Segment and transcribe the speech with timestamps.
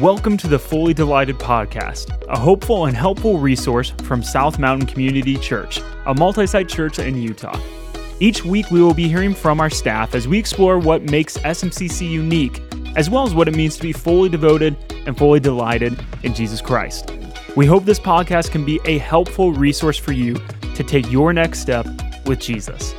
[0.00, 5.36] Welcome to the Fully Delighted Podcast, a hopeful and helpful resource from South Mountain Community
[5.36, 7.60] Church, a multi site church in Utah.
[8.18, 12.08] Each week, we will be hearing from our staff as we explore what makes SMCC
[12.08, 12.62] unique,
[12.96, 16.62] as well as what it means to be fully devoted and fully delighted in Jesus
[16.62, 17.12] Christ.
[17.54, 20.36] We hope this podcast can be a helpful resource for you
[20.74, 21.86] to take your next step
[22.24, 22.94] with Jesus.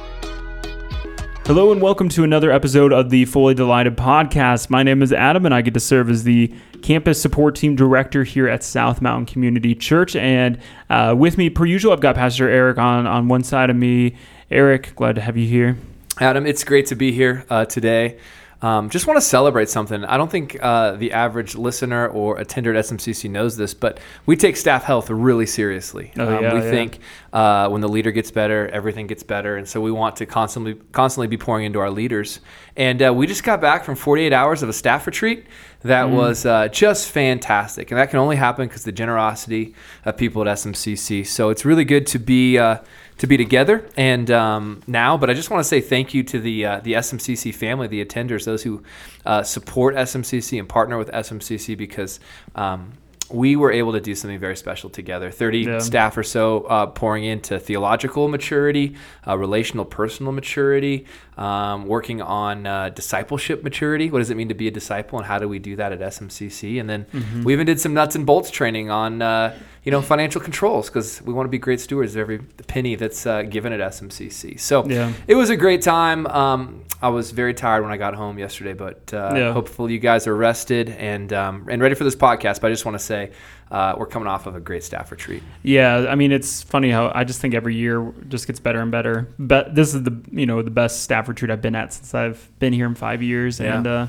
[1.46, 4.70] Hello and welcome to another episode of the Fully Delighted podcast.
[4.70, 8.24] My name is Adam and I get to serve as the campus support team director
[8.24, 10.16] here at South Mountain Community Church.
[10.16, 10.58] And
[10.90, 14.16] uh, with me, per usual, I've got Pastor Eric on, on one side of me.
[14.50, 15.76] Eric, glad to have you here.
[16.22, 18.18] Adam, it's great to be here uh, today.
[18.64, 20.06] Um, just want to celebrate something.
[20.06, 24.38] I don't think uh, the average listener or attender at SMCC knows this, but we
[24.38, 26.14] take staff health really seriously.
[26.18, 26.72] Oh, um, yeah, we yeah.
[26.72, 27.00] think
[27.34, 30.76] uh, when the leader gets better, everything gets better, and so we want to constantly
[30.94, 32.40] constantly be pouring into our leaders.
[32.78, 35.46] And uh, we just got back from 48 hours of a staff retreat
[35.82, 36.14] that Mm.
[36.14, 39.76] was uh, just fantastic, and that can only happen because the generosity
[40.06, 41.28] of people at SMCC.
[41.28, 42.78] So it's really good to be uh,
[43.18, 45.18] to be together and um, now.
[45.18, 48.04] But I just want to say thank you to the uh, the SMCC family, the
[48.04, 48.84] attenders, those who
[49.26, 52.20] uh, support SMCC and partner with SMCC because.
[52.56, 52.94] Um,
[53.34, 55.32] we were able to do something very special together.
[55.32, 55.80] 30 Yeah.
[55.80, 58.96] staff or so uh, pouring into theological maturity,
[59.28, 61.06] uh, relational, personal maturity,
[61.38, 64.12] um, working on uh, discipleship maturity.
[64.12, 66.00] What does it mean to be a disciple, and how do we do that at
[66.00, 66.80] SMCC?
[66.80, 67.44] And then Mm-hmm.
[67.44, 71.22] we even did some nuts and bolts training on uh, you know financial controls because
[71.24, 74.60] we want to be great stewards of every penny that's uh, given at SMCC.
[74.60, 75.12] So Yeah.
[75.28, 76.28] it was a great time.
[76.28, 79.52] Um, I was very tired when I got home yesterday, but uh, Yeah.
[79.54, 82.62] hopefully you guys are rested and um, and ready for this podcast.
[82.62, 83.23] But I just want to say
[83.72, 85.44] uh, we're coming off of a great staff retreat.
[85.64, 88.92] Yeah, I mean it's funny how I just think every year just gets better and
[88.92, 89.28] better.
[89.40, 92.50] But this is the you know the best staff retreat I've been at since I've
[92.60, 93.60] been here in five years.
[93.60, 93.78] Yeah.
[93.78, 94.08] And uh,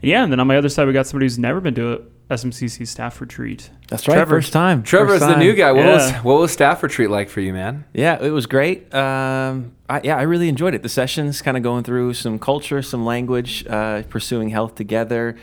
[0.00, 1.98] yeah, and then on my other side we got somebody who's never been to a
[2.32, 3.70] SMCC staff retreat.
[3.88, 4.14] That's right.
[4.14, 4.36] Trevor.
[4.36, 4.82] First time.
[4.82, 5.72] Trevor is First the new guy.
[5.72, 7.84] What was what was staff retreat like for you, man?
[7.92, 8.92] Yeah, it was great.
[8.94, 10.82] Um, I, yeah, I really enjoyed it.
[10.82, 15.36] The sessions, kind of going through some culture, some language, uh, pursuing health together.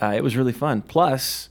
[0.00, 0.82] Uh, it was really fun.
[0.82, 1.48] Plus,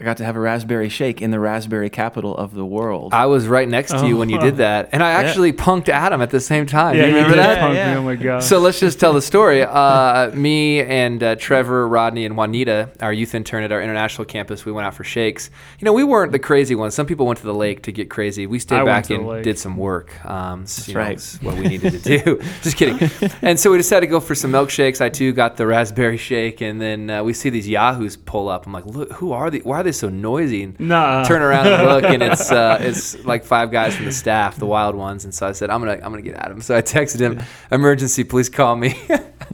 [0.00, 3.12] I got to have a raspberry shake in the raspberry capital of the world.
[3.12, 4.42] I was right next to you when you Oh.
[4.42, 6.94] did that, and I actually punked Adam at the same time.
[6.94, 7.58] Yeah, you you remember did that?
[7.58, 7.96] punk me, Yeah.
[7.98, 8.44] Oh my god.
[8.44, 9.64] So let's just tell the story.
[9.64, 14.64] Uh, me and uh, Trevor, Rodney, and Juanita, our youth intern at our international campus,
[14.64, 15.50] we went out for shakes.
[15.80, 16.94] You know, we weren't the crazy ones.
[16.94, 18.46] Some people went to the lake to get crazy.
[18.46, 20.24] We stayed I back and did some work.
[20.24, 21.12] Um, s- you know, right.
[21.14, 22.40] it's what we needed to do.
[22.62, 23.10] just kidding.
[23.42, 25.00] And so we decided to go for some milkshakes.
[25.00, 28.64] I too got the raspberry shake, and then uh, we see these yahoos pull up.
[28.64, 29.58] I'm like, look, who are they?
[29.58, 30.64] Why are they so noisy?
[30.64, 31.24] And nah.
[31.24, 34.66] turn around and look, and it's uh, it's like five guys from the staff, the
[34.66, 35.24] wild ones.
[35.24, 36.60] And so I said, I'm gonna I'm gonna get at him.
[36.60, 39.00] So I texted him, emergency, please call me.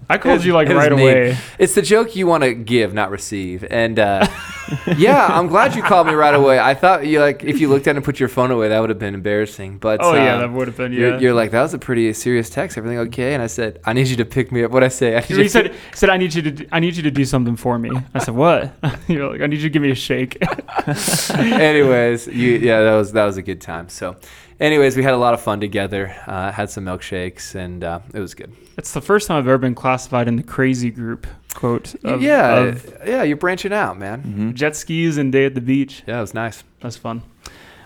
[0.08, 1.36] I called you like right away.
[1.58, 3.64] It's the joke you want to give, not receive.
[3.70, 4.26] And uh,
[4.96, 6.58] yeah, I'm glad you called me right away.
[6.58, 8.80] I thought you like if you looked at it and put your phone away, that
[8.80, 9.78] would have been embarrassing.
[9.78, 11.18] But Oh yeah, um, that would have been You're, yeah.
[11.18, 12.78] you're like that was a pretty serious text.
[12.78, 13.34] Everything okay?
[13.34, 14.70] And I said, I need you to pick me up.
[14.70, 15.16] What I say?
[15.16, 17.24] I need you said, said, I need you to, do, I need you to do
[17.24, 17.90] something for me.
[18.14, 18.74] I said, what?
[19.08, 20.38] You're like, I need you to give me a shake.
[21.28, 23.88] anyways, you, yeah, that was that was a good time.
[23.88, 24.16] So,
[24.64, 26.14] anyways, we had a lot of fun together.
[26.26, 28.52] Uh, had some milkshakes, and uh, it was good.
[28.76, 31.26] it's the first time I've ever been classified in the crazy group.
[31.54, 31.94] Quote.
[32.04, 34.22] Of, yeah, Of yeah, you're branching out, man.
[34.22, 34.54] Mhm.
[34.54, 36.02] jet skis and day at the beach.
[36.06, 36.64] Yeah, it was nice.
[36.80, 37.22] That's fun.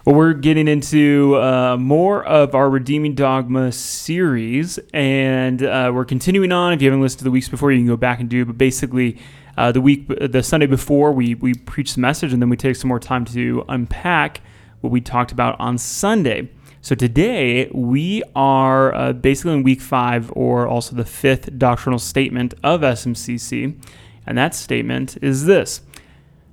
[0.06, 6.50] Well, we're getting into uh, more of our Redeeming Dogma series, and uh, we're continuing
[6.50, 6.72] on.
[6.72, 8.47] If you haven't listened to the weeks before, you can go back and do.
[8.47, 9.19] But basically,
[9.59, 12.77] uh, the week, the Sunday before, we we preach the message, and then we take
[12.77, 14.41] some more time to unpack
[14.81, 16.49] what we talked about on Sunday.
[16.81, 22.55] So today we are uh, basically in week five, or also the fifth doctrinal statement
[22.62, 23.75] of SMCC,
[24.25, 25.81] and that statement is this.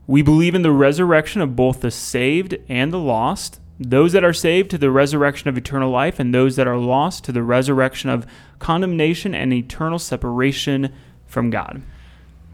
[0.08, 4.34] We believe in the resurrection of both the saved and the lost, those that are
[4.34, 8.10] saved to the resurrection of eternal life, and those that are lost to the resurrection
[8.10, 8.26] of
[8.58, 10.92] condemnation and eternal separation
[11.28, 11.84] from God.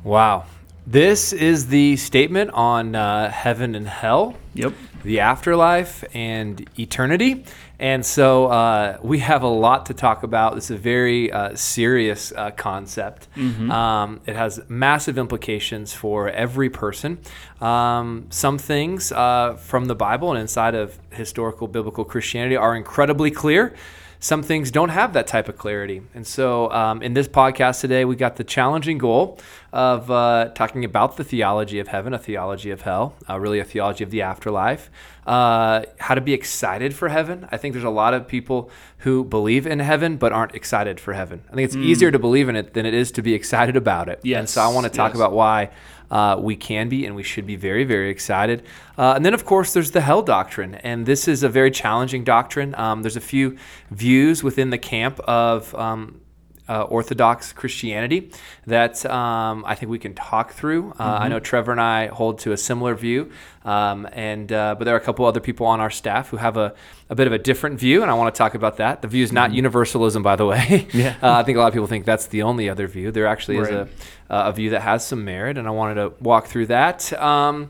[0.04, 0.46] Wow,
[0.86, 4.36] this is the statement on uh, heaven and hell.
[4.54, 4.74] Yep.
[5.04, 7.46] the afterlife and eternity.
[7.82, 10.54] And so uh, we have a lot to talk about.
[10.54, 13.28] This is a very uh, serious uh, concept.
[13.72, 17.18] Um, it has massive implications for every person.
[17.60, 23.32] Um, some things uh, from the Bible and inside of historical biblical Christianity are incredibly
[23.32, 23.74] clear.
[24.24, 26.04] Some things don't have that type of clarity.
[26.14, 29.40] And so, um, in this podcast today, we got the challenging goal
[29.74, 33.64] of uh, talking about the theology of heaven, a theology of hell, uh, really a
[33.64, 34.92] theology of the afterlife,
[35.26, 37.48] uh, how to be excited for heaven.
[37.52, 38.70] I think there's a lot of people
[39.00, 41.42] who believe in heaven but aren't excited for heaven.
[41.50, 44.08] I think it's easier to believe in it than it is to be excited about
[44.08, 44.22] it.
[44.24, 45.16] And so, I want to talk yes.
[45.16, 45.72] about why
[46.12, 48.64] Uh, we can be and we should be very, very excited.
[48.98, 50.76] Uh, and then, of course, there's the hell doctrine.
[50.76, 52.76] And this is a very challenging doctrine.
[52.76, 53.58] Um, there's a few
[53.90, 56.22] views within the camp of um,
[56.70, 58.32] uh, Orthodox Christianity
[58.68, 60.92] that um, I think we can talk through.
[60.92, 61.24] Uh, mm-hmm.
[61.24, 63.32] I know Trevor and I hold to a similar view,
[63.66, 66.58] um, and uh, but there are a couple other people on our staff who have
[66.58, 66.74] a,
[67.10, 69.02] a bit of a different view, and I want to talk about that.
[69.02, 69.58] The view is not mm-hmm.
[69.58, 70.88] universalism, by the way.
[70.94, 71.16] Yeah.
[71.22, 73.12] Uh, I think a lot of people think that's the only other view.
[73.12, 73.72] There actually right.
[73.72, 73.90] is
[74.30, 77.14] a, a view that has some merit, and I wanted to walk through that.
[77.14, 77.70] Um,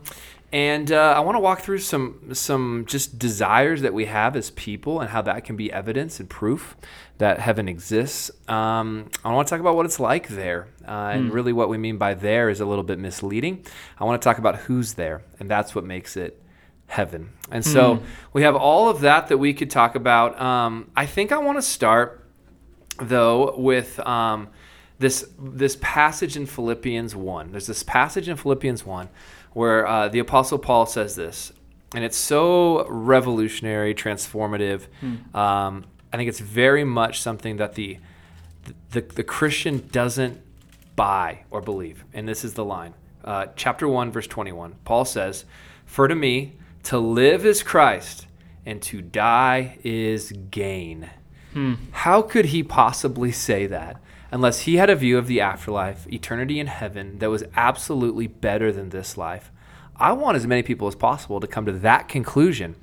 [0.53, 4.51] and uh, I want to walk through some some just desires that we have as
[4.51, 6.75] people and how that can be evidence and proof
[7.19, 8.31] that heaven exists.
[8.50, 11.15] Um, I want to talk about what it's like there, uh, mm.
[11.15, 11.31] and hmm.
[11.31, 13.65] really what we mean by there is a little bit misleading.
[13.98, 16.42] I want to talk about who's there, and that's what makes it
[16.88, 17.30] heaven.
[17.50, 18.03] And so mm.
[18.33, 20.39] we have all of that that we could talk about.
[20.42, 22.27] Um, I think I want to start
[23.00, 24.00] though with.
[24.01, 24.50] Um,
[25.00, 27.50] this, this passage in Philippians 1.
[27.50, 29.09] There's this passage in Philippians 1
[29.53, 31.51] where uh, the Apostle Paul says this,
[31.94, 34.88] and it's so revolutionary, transformative.
[35.01, 35.36] Hmm.
[35.36, 37.98] Um, I think it's very much something that the,
[38.92, 40.42] the, the Christian doesn't
[40.95, 42.06] buy or believe.
[42.13, 42.94] And this is the line.
[43.24, 44.75] Uh, chapter 1, verse 21.
[44.83, 45.45] Paul says,
[45.86, 46.53] For to me,
[46.83, 48.27] to live is Christ,
[48.65, 51.09] and to die is gain.
[51.53, 51.75] Hmm.
[51.92, 54.01] How could he possibly say that?
[54.31, 58.72] Unless he had a view of the afterlife, eternity in heaven, that was absolutely better
[58.72, 59.51] than this life.
[59.98, 62.75] I want as many people as possible to come to that conclusion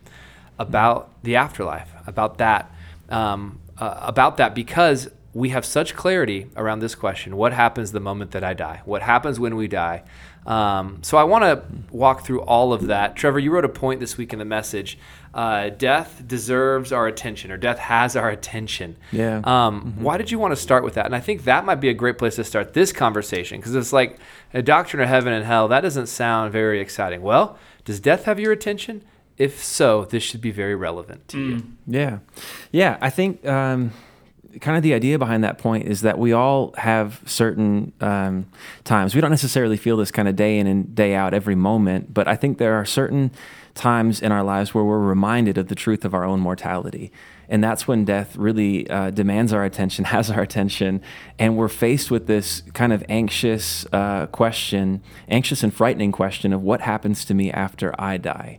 [0.58, 2.70] about the afterlife, about that,
[3.08, 8.00] um, uh, about that, because we have such clarity around this question: What happens the
[8.00, 8.82] moment that I die?
[8.84, 10.02] What happens when we die?
[10.46, 11.62] Um, so I want to
[11.94, 13.16] walk through all of that.
[13.16, 14.98] Trevor, you wrote a point this week in the message.
[15.34, 18.96] Uh, death deserves our attention, or death has our attention.
[19.12, 19.38] Yeah.
[19.44, 20.02] Um, mm-hmm.
[20.02, 21.06] Why did you want to start with that?
[21.06, 23.92] And I think that might be a great place to start this conversation because it's
[23.92, 24.18] like
[24.54, 25.68] a doctrine of heaven and hell.
[25.68, 27.22] That doesn't sound very exciting.
[27.22, 29.04] Well, does death have your attention?
[29.36, 31.50] If so, this should be very relevant to mm.
[31.50, 31.66] you.
[31.86, 32.18] Yeah.
[32.72, 32.98] Yeah.
[33.00, 33.46] I think.
[33.46, 33.92] Um,
[34.60, 38.46] kind of the idea behind that point is that we all have certain um,
[38.84, 39.14] times.
[39.14, 42.26] We don't necessarily feel this kind of day in and day out every moment, but
[42.26, 43.30] I think there are certain
[43.78, 47.10] times in our lives where we're reminded of the truth of our own mortality.
[47.48, 51.00] And that's when death really uh, demands our attention, has our attention,
[51.38, 56.62] and we're faced with this kind of anxious uh, question, anxious and frightening question of
[56.62, 58.58] what happens to me after I die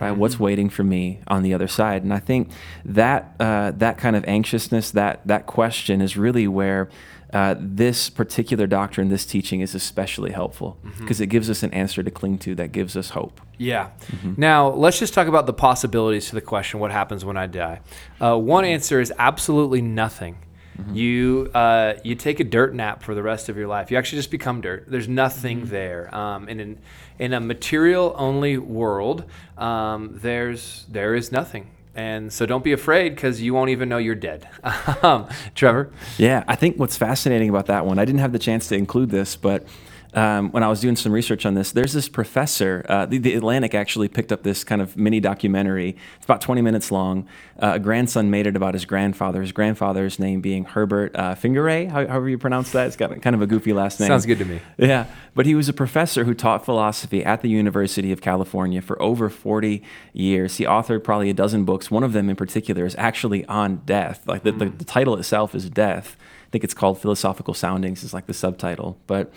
[0.00, 0.12] right?
[0.12, 0.44] What's mm-hmm.
[0.44, 2.02] waiting for me on the other side?
[2.02, 2.50] And I think
[2.84, 6.88] that uh, that kind of anxiousness, that that question, is really where
[7.32, 11.24] uh, this particular doctrine, this teaching, is especially helpful because mm-hmm.
[11.24, 13.40] it gives us an answer to cling to that gives us hope.
[13.58, 13.90] Yeah.
[14.08, 14.34] Mm-hmm.
[14.36, 17.80] Now let's just talk about the possibilities to the question: What happens when I die?
[18.20, 20.38] Uh, one answer is absolutely nothing.
[20.80, 20.94] Mm-hmm.
[20.94, 23.90] You uh, you take a dirt nap for the rest of your life.
[23.90, 24.84] You actually just become dirt.
[24.88, 25.70] There's nothing mm-hmm.
[25.70, 26.14] there.
[26.14, 26.78] Um, and in
[27.18, 29.24] in a material only world,
[29.58, 31.70] um, there's there is nothing.
[31.94, 34.48] And so don't be afraid because you won't even know you're dead.
[35.02, 35.90] um, Trevor?
[36.18, 39.10] Yeah, I think what's fascinating about that one, I didn't have the chance to include
[39.10, 39.66] this, but
[40.14, 42.84] um, when I was doing some research on this, there's this professor.
[42.88, 45.96] Uh, the, the, Atlantic actually picked up this kind of mini documentary.
[46.16, 47.28] It's about 20 minutes long.
[47.62, 49.40] Uh, a grandson made it about his grandfather.
[49.40, 52.88] His grandfather's name being Herbert uh, Fingarette, however you pronounce that.
[52.88, 54.08] It's got kind of a goofy last name.
[54.08, 54.60] Sounds good to me.
[54.78, 59.00] Yeah, but he was a professor who taught philosophy at the University of California for
[59.00, 60.56] over 40 years.
[60.56, 61.90] He authored probably a dozen books.
[61.90, 64.26] One of them in particular is actually on death.
[64.26, 64.58] Like the, mm.
[64.58, 66.16] the, the title itself is Death.
[66.18, 68.98] I think it's called Philosophical Soundings, is like the subtitle.
[69.06, 69.32] But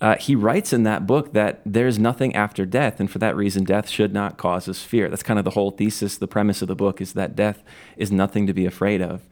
[0.00, 3.64] uh, he writes in that book that there's nothing after death, and for that reason,
[3.64, 5.08] death should not cause us fear.
[5.08, 7.62] That's kind of the whole thesis, the premise of the book is that death
[7.96, 9.22] is nothing to be afraid of.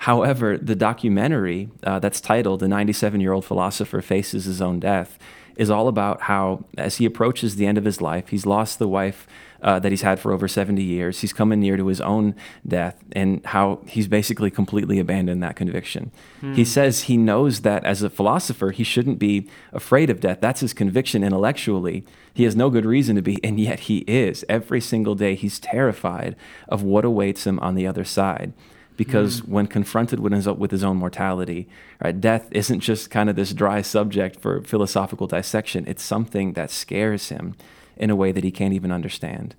[0.00, 5.18] However, the documentary uh, that's titled The 97 Year Old Philosopher Faces His Own Death
[5.56, 8.88] is all about how, as he approaches the end of his life, he's lost the
[8.88, 9.26] wife
[9.62, 11.20] uh, that he's had for over 70 years.
[11.20, 12.34] He's coming near to his own
[12.66, 16.10] death, and how he's basically completely abandoned that conviction.
[16.40, 16.54] Hmm.
[16.54, 20.38] He says he knows that as a philosopher, he shouldn't be afraid of death.
[20.40, 22.04] That's his conviction intellectually.
[22.32, 24.44] He has no good reason to be, and yet he is.
[24.48, 26.36] Every single day, he's terrified
[26.68, 28.52] of what awaits him on the other side
[29.00, 29.48] because mm.
[29.48, 31.66] when confronted with his, with his own mortality,
[32.04, 35.84] right, death isn't just kind of this dry subject for philosophical dissection.
[35.86, 37.54] It's something that scares him
[38.00, 39.54] in a way that he can't even understand.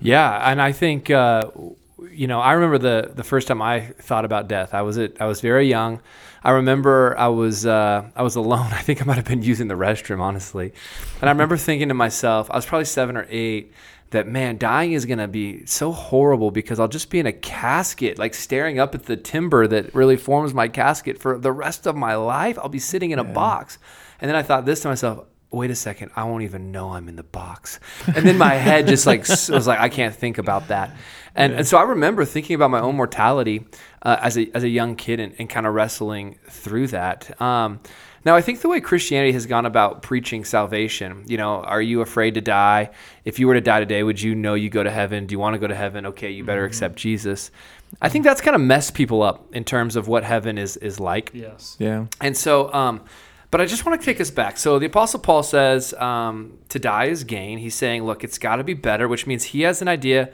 [0.00, 1.50] Yeah, and I think uh,
[2.10, 4.74] you know I remember the the first time I thought about death.
[4.74, 6.00] I was at, I was very young.
[6.44, 8.66] I remember I was uh, I was alone.
[8.72, 10.72] I think I might have been using the restroom honestly,
[11.20, 13.72] and I remember thinking to myself, I was probably seven or eight.
[14.10, 18.16] That man, dying is gonna be so horrible because I'll just be in a casket,
[18.16, 21.96] like staring up at the timber that really forms my casket for the rest of
[21.96, 22.56] my life.
[22.58, 23.32] I'll be sitting in a yeah.
[23.32, 23.78] box.
[24.20, 27.08] And then I thought this to myself, wait a second, I won't even know I'm
[27.08, 27.80] in the box.
[28.06, 30.90] And then my head just like was like, I can't think about that.
[31.34, 31.58] And, yeah.
[31.58, 33.66] and so I remember thinking about my own mortality
[34.02, 37.40] uh, as, a, as a young kid and, and kind of wrestling through that.
[37.40, 37.80] Um,
[38.24, 42.00] now, I think the way Christianity has gone about preaching salvation, you know, are you
[42.00, 42.90] afraid to die?
[43.26, 45.26] If you were to die today, would you know you go to heaven?
[45.26, 46.06] Do you want to go to heaven?
[46.06, 46.68] Okay, you better mm-hmm.
[46.68, 47.50] accept Jesus.
[48.00, 50.98] I think that's kind of messed people up in terms of what heaven is is
[50.98, 51.32] like.
[51.34, 51.76] Yes.
[51.78, 52.06] Yeah.
[52.20, 53.02] And so, um,
[53.54, 54.58] but I just want to take us back.
[54.58, 57.58] So the Apostle Paul says um, to die is gain.
[57.58, 60.32] He's saying, look, it's got to be better, which means he has an idea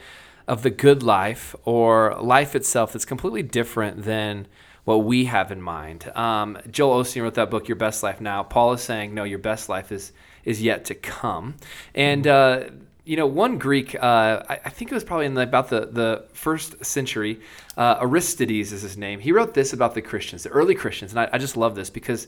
[0.48, 4.46] of the good life or life itself that's completely different than
[4.84, 6.10] what we have in mind.
[6.16, 8.42] Um, Joel Osteen wrote that book, Your Best Life Now.
[8.42, 10.12] Paul is saying, no, your best life is
[10.46, 11.56] is yet to come.
[11.94, 12.70] And uh,
[13.04, 15.90] you know, one Greek, uh, I, I, think it was probably in the, about the,
[15.92, 17.40] the first century,
[17.76, 19.20] uh, Aristides is his name.
[19.20, 21.10] He wrote this about the Christians, the early Christians.
[21.12, 22.26] And I, I just love this because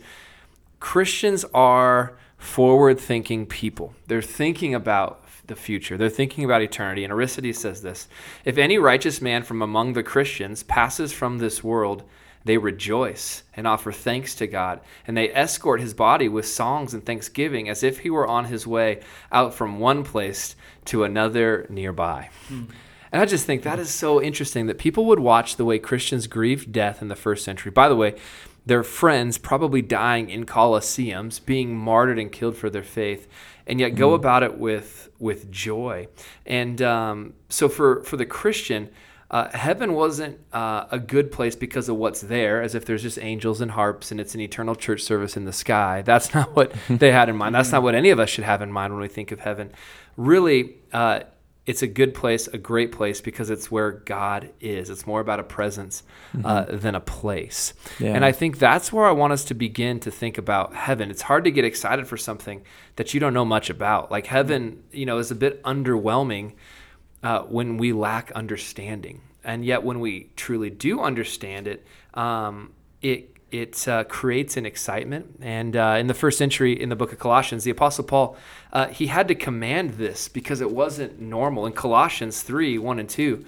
[0.83, 3.95] Christians are forward thinking people.
[4.09, 7.05] They're thinking about the future, they're thinking about eternity.
[7.05, 8.09] And Aristides says this
[8.45, 12.03] If any righteous man from among the Christians passes from this world,
[12.45, 17.07] they rejoice and offer thanks to God, and they escort his body with songs and
[17.07, 22.29] thanksgiving as if he were on his way out from one place to another nearby.
[22.49, 22.65] Hmm.
[23.13, 26.27] And I just think that is so interesting that people would watch the way Christians
[26.27, 27.71] grieved death in the first century.
[27.71, 28.17] By the way,
[28.65, 33.29] their friends probably dying in colosseums, being martyred and killed for their faith,
[33.67, 34.17] and yet go mm.
[34.17, 36.09] about it with with joy.
[36.47, 38.91] And um, so for for the Christian,
[39.33, 43.19] uh, heaven wasn't uh, a good place because of what's there, as if there's just
[43.19, 46.03] angels and harps and it's an eternal church service in the sky.
[46.05, 47.55] That's not what they had in mind.
[47.55, 49.73] That's not what any of us should have in mind when we think of heaven.
[50.17, 51.21] Really, uh,
[51.65, 54.91] it's a good place, a great place, because it's where God is.
[54.91, 56.03] It's more about a presence
[56.45, 56.79] uh, mm-hmm.
[56.79, 57.73] than a place.
[58.01, 58.15] Yeah.
[58.15, 61.11] And I think that's where I want us to begin to think about heaven.
[61.11, 62.65] It's hard to get excited for something
[62.97, 64.11] that you don't know much about.
[64.11, 66.55] Like heaven, you know, is a bit underwhelming
[67.23, 69.21] uh, when we lack understanding.
[69.45, 75.39] And yet, when we truly do understand it, um, it it uh, creates an excitement.
[75.41, 78.37] And uh, in the first century, in the book of Colossians, the Apostle Paul
[78.73, 81.67] uh, he had to command this because it wasn't normal.
[81.67, 83.45] In Colossians three one and two,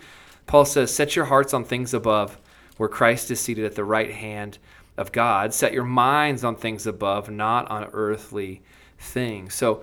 [0.46, 2.38] Paul says, "Set your hearts on things above,
[2.76, 4.58] where Christ is seated at the right hand
[4.96, 5.54] of God.
[5.54, 8.62] Set your minds on things above, not on earthly
[8.99, 9.82] things." So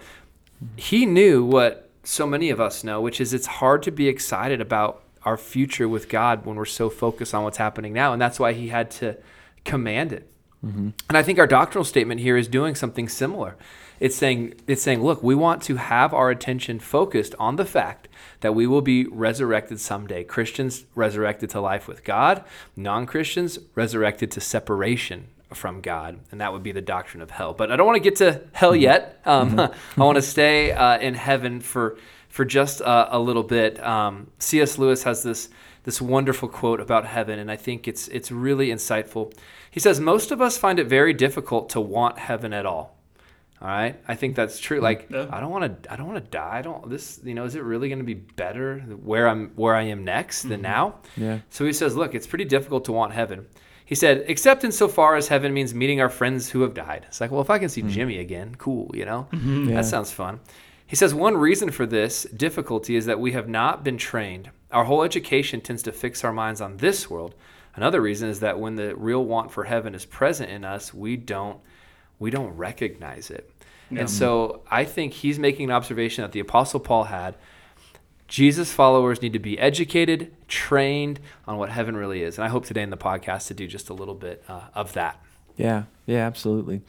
[0.76, 4.62] he knew what so many of us know, which is it's hard to be excited
[4.62, 8.14] about our future with God when we're so focused on what's happening now.
[8.14, 9.18] And that's why he had to
[9.66, 10.32] command it.
[10.66, 10.90] Mm-hmm.
[11.10, 13.58] And I think our doctrinal statement here is doing something similar.
[14.00, 18.08] It's saying, it's saying, look, we want to have our attention focused on the fact
[18.42, 20.24] that we will be resurrected someday.
[20.24, 22.44] Christians resurrected to life with God,
[22.76, 27.54] non Christians resurrected to separation from God, and that would be the doctrine of hell.
[27.54, 28.82] But I don't want to get to hell mm-hmm.
[28.82, 29.22] yet.
[29.26, 30.02] Um, mm-hmm.
[30.02, 31.98] I want to stay uh, in heaven for
[32.30, 33.84] for just uh, a little bit.
[33.84, 34.78] Um, C.S.
[34.78, 35.50] Lewis has this
[35.84, 39.34] this wonderful quote about heaven, and I think it's it's really insightful.
[39.70, 42.98] He says, "Most of us find it very difficult to want heaven at all."
[43.62, 44.78] All right, I think that's true.
[44.78, 44.84] Mm-hmm.
[44.84, 45.28] Like, yeah.
[45.32, 45.94] I don't want to.
[45.94, 46.58] I don't want to die.
[46.58, 46.90] I don't.
[46.90, 50.04] This, you know, is it really going to be better where I'm where I am
[50.04, 50.62] next than mm-hmm.
[50.64, 50.96] now?
[51.16, 51.40] Yeah.
[51.52, 53.48] So he says, look, it's pretty difficult to want heaven.
[53.92, 57.04] He said, except insofar as heaven means meeting our friends who have died.
[57.10, 57.90] It's like, well, if I can see mm-hmm.
[57.90, 59.28] Jimmy again, cool, you know?
[59.34, 59.68] Mm-hmm.
[59.68, 59.76] Yeah.
[59.76, 60.40] That sounds fun.
[60.92, 64.50] He says, one reason for this difficulty is that we have not been trained.
[64.72, 67.34] Our whole education tends to fix our minds on this world.
[67.76, 71.16] Another reason is that when the real want for heaven is present in us, we
[71.16, 71.62] don't
[72.20, 73.50] we don't recognize it.
[73.90, 77.36] And so I think he's making an observation that the apostle Paul had
[78.28, 82.38] Jesus followers need to be educated, trained on what heaven really is.
[82.38, 84.92] And I hope today in the podcast to do just a little bit uh, of
[84.92, 85.24] that.
[85.56, 86.82] Yeah, yeah, absolutely.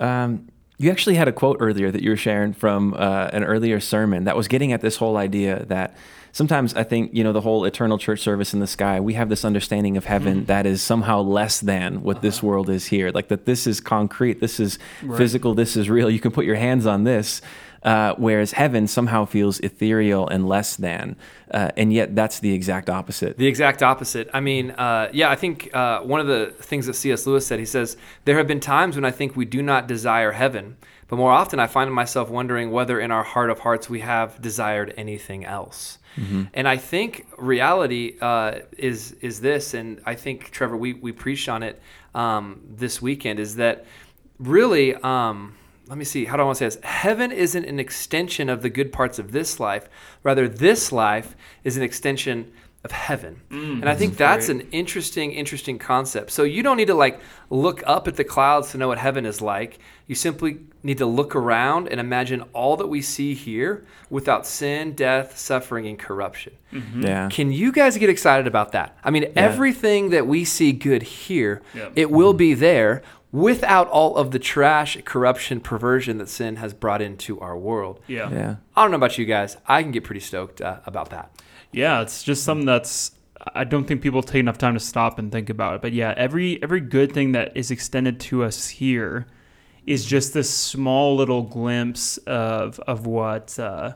[0.00, 3.80] Um, you actually had a quote earlier that you were sharing from uh, an earlier
[3.80, 5.96] sermon that was getting at this whole idea that
[6.32, 9.30] sometimes I think, you know, the whole eternal church service in the sky, we have
[9.30, 10.46] this understanding of heaven mm.
[10.46, 12.22] that is somehow less than what uh-huh.
[12.22, 13.10] this world is here.
[13.10, 15.16] Like that this is concrete, this is right.
[15.16, 16.10] physical, this is real.
[16.10, 17.40] You can put your hands on this.
[17.86, 21.14] Uh, whereas heaven somehow feels ethereal and less than.
[21.52, 23.38] Uh, and yet that's the exact opposite.
[23.38, 24.28] The exact opposite.
[24.34, 27.28] I mean, uh, yeah, I think uh, one of the things that C.S.
[27.28, 30.32] Lewis said, he says, There have been times when I think we do not desire
[30.32, 34.00] heaven, but more often I find myself wondering whether in our heart of hearts we
[34.00, 35.98] have desired anything else.
[36.16, 36.42] Mm-hmm.
[36.54, 41.48] And I think reality uh, is is this, and I think Trevor, we we preached
[41.48, 41.80] on it
[42.16, 43.86] um, this weekend, is that
[44.40, 44.96] really.
[44.96, 45.54] Um,
[45.88, 46.84] let me see, how do I want to say this?
[46.84, 49.88] Heaven isn't an extension of the good parts of this life.
[50.24, 52.52] Rather, this life is an extension
[52.86, 53.42] of heaven.
[53.50, 56.30] Mm, and I think that's, that's an interesting, interesting concept.
[56.30, 59.26] So you don't need to like look up at the clouds to know what heaven
[59.26, 59.78] is like.
[60.06, 64.92] You simply need to look around and imagine all that we see here without sin,
[64.94, 66.52] death, suffering, and corruption.
[67.00, 67.28] Yeah.
[67.28, 68.96] Can you guys get excited about that?
[69.02, 71.92] I mean, everything that we see good here, Yep.
[71.96, 73.02] it will be there
[73.32, 78.00] without all of the trash, corruption, perversion that sin has brought into our world.
[78.06, 78.30] Yeah.
[78.30, 78.56] Yeah.
[78.76, 79.56] I don't know about you guys.
[79.66, 81.30] I can get pretty stoked uh, about that.
[81.76, 83.12] Yeah, it's just something that's
[83.54, 85.82] I don't think people take enough time to stop and think about it.
[85.82, 89.26] But yeah, every every good thing that is extended to us here
[89.86, 93.92] is just this small little glimpse of of what uh,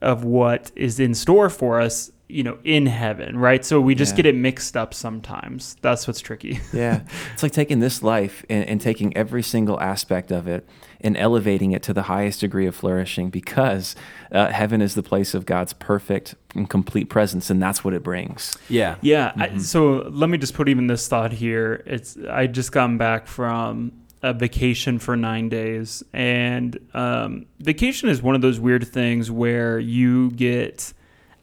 [0.00, 3.64] of what is in store for us, you know, in heaven, right?
[3.64, 4.16] So we just Yeah.
[4.18, 5.76] get it mixed up sometimes.
[5.80, 6.60] That's what's tricky.
[6.72, 7.00] Yeah.
[7.32, 10.68] It's like taking this life and, and taking every single aspect of it
[11.00, 13.96] and elevating it to the highest degree of flourishing because
[14.30, 18.02] uh, heaven is the place of God's perfect and complete presence, and that's what it
[18.02, 18.58] brings.
[18.68, 18.96] Yeah.
[19.00, 19.32] Yeah.
[19.36, 21.82] I, so let me just put even this thought here.
[21.86, 23.92] It's I just gotten back from
[24.22, 29.78] a vacation for nine days, and um, vacation is one of those weird things where
[29.78, 30.92] you get.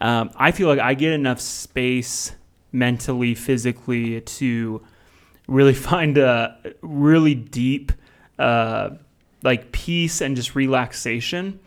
[0.02, 2.34] Um, I feel like I get enough space
[2.72, 4.82] mentally, physically to
[5.48, 7.92] really find a really deep,
[8.38, 8.92] uh,
[9.44, 11.60] like peace and just relaxation.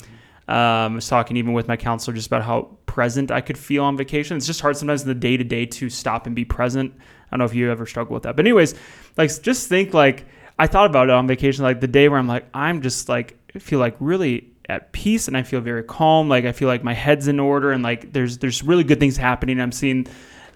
[0.49, 3.85] Um, I was talking even with my counselor just about how present I could feel
[3.85, 4.37] on vacation.
[4.37, 6.93] It's just hard sometimes in the day to day to stop and be present.
[6.97, 8.75] I don't know if you ever struggle with that, but anyways,
[9.19, 10.25] like just think like
[10.59, 13.37] I thought about it on vacation, like the day where I'm like I'm just like
[13.59, 16.29] feel like really at peace and I feel very calm.
[16.29, 19.17] Like I feel like my head's in order and like there's there's really good things
[19.17, 19.61] happening.
[19.61, 20.07] I'm seeing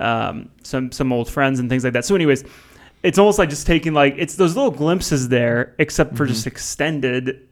[0.00, 2.04] um, some some old friends and things like that.
[2.04, 2.44] So, anyways,
[3.02, 7.48] it's almost like just taking like it's those little glimpses there, except for just extended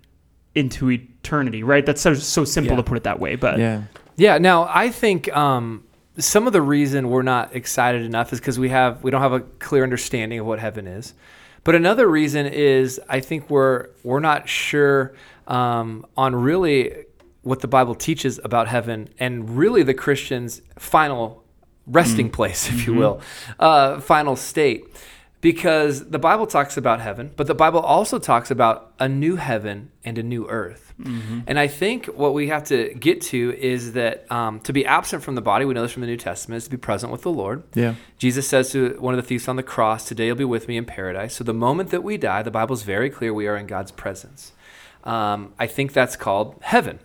[0.55, 1.87] into eternity, right?
[1.87, 2.77] That's so, so simple Yeah.
[2.79, 3.83] to put it that way, but Yeah.
[4.17, 4.39] Yeah.
[4.39, 5.85] Now, I think um,
[6.19, 9.33] some of the reason we're not excited enough is because we have we don't have
[9.33, 11.15] a clear understanding of what heaven is.
[11.65, 15.15] But another reason is I think we're we're not sure
[15.47, 17.05] um, on really
[17.43, 21.45] what the Bible teaches about heaven and really the Christian's final
[21.87, 23.21] resting place, if you will,
[23.59, 24.85] uh, final state.
[25.41, 29.91] Because the Bible talks about heaven, but the Bible also talks about a new heaven
[30.05, 30.91] and a new earth.
[31.47, 35.23] And I think what we have to get to is that um, to be absent
[35.23, 37.23] from the body, we know this from the New Testament, is to be present with
[37.23, 37.63] the Lord.
[37.75, 37.95] Yeah.
[38.19, 40.77] Jesus says to one of the thieves on the cross, Today you'll be with me
[40.77, 41.35] in paradise.
[41.35, 44.53] So the moment that we die, the Bible's very clear we are in God's presence.
[45.05, 46.99] Um, I think that's called heaven.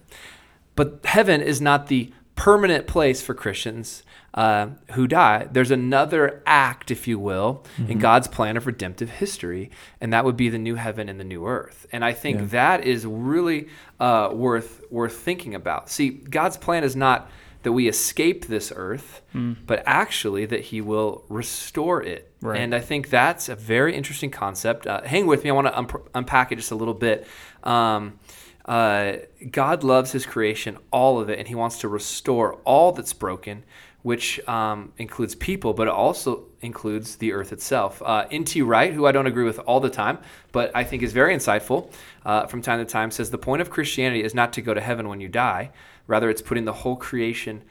[0.76, 4.04] But heaven is not the permanent place for Christians
[4.36, 5.48] uh, who die.
[5.52, 9.72] There's another act, if you will, in God's plan of redemptive history,
[10.02, 11.88] and that would be the new heaven and the new earth.
[11.92, 12.46] And I think Yeah.
[12.48, 13.70] that is really
[14.00, 15.90] uh, worth worth thinking about.
[15.90, 17.30] See, God's plan is not
[17.64, 19.22] that we escape this earth,
[19.66, 22.30] but actually that He will restore it.
[22.42, 22.60] Right.
[22.60, 24.86] And I think that's a very interesting concept.
[24.86, 25.50] Uh, hang with me.
[25.50, 27.26] I want to un- unpack it just a little bit.
[27.64, 28.20] Um,
[28.66, 29.14] uh,
[29.52, 33.64] God loves His creation, all of it, and He wants to restore all that's broken,
[34.06, 38.04] which um, includes people, but it also includes the earth itself.
[38.06, 38.62] Uh, N.T.
[38.62, 40.20] Wright, who I don't agree with all the time,
[40.52, 41.92] but I think is very insightful
[42.24, 44.80] uh, from time to time, says the point of Christianity is not to go to
[44.80, 45.72] heaven when you die,
[46.06, 47.64] rather, it's putting the whole creation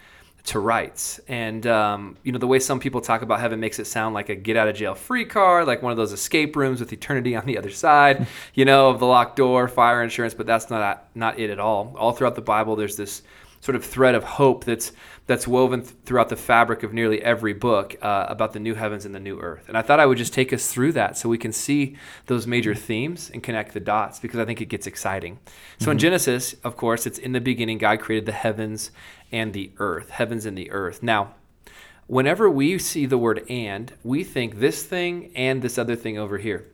[0.46, 1.20] to rights.
[1.28, 4.28] And, um, you know, the way some people talk about heaven makes it sound like
[4.28, 7.36] a get out of jail free card, like one of those escape rooms with eternity
[7.36, 11.06] on the other side, you know, of the locked door, fire insurance, but that's not,
[11.14, 11.94] not it at all.
[11.96, 13.22] All throughout the Bible, there's this
[13.64, 14.92] sort of thread of hope that's
[15.26, 19.06] that's woven th- throughout the fabric of nearly every book uh, about the new heavens
[19.06, 19.64] and the new earth.
[19.68, 21.96] And I thought I would just take us through that so we can see
[22.26, 25.38] those major themes and connect the dots because I think it gets exciting.
[25.78, 28.90] So in Genesis, of course, it's in the beginning God created the heavens
[29.32, 31.02] and the earth, heavens and the earth.
[31.02, 31.34] Now,
[32.06, 36.36] whenever we see the word and, we think this thing and this other thing over
[36.36, 36.66] here.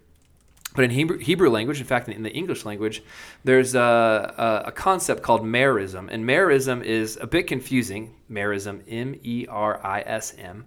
[0.74, 3.02] But in Hebrew, Hebrew language, in fact, in the English language,
[3.42, 6.08] there's a, a, concept called merism.
[6.10, 8.14] And merism is a bit confusing.
[8.30, 10.66] Merism, M E R I S M.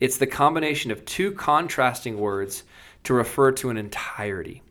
[0.00, 2.64] It's the combination of two contrasting words
[3.04, 4.62] to refer to an entirety.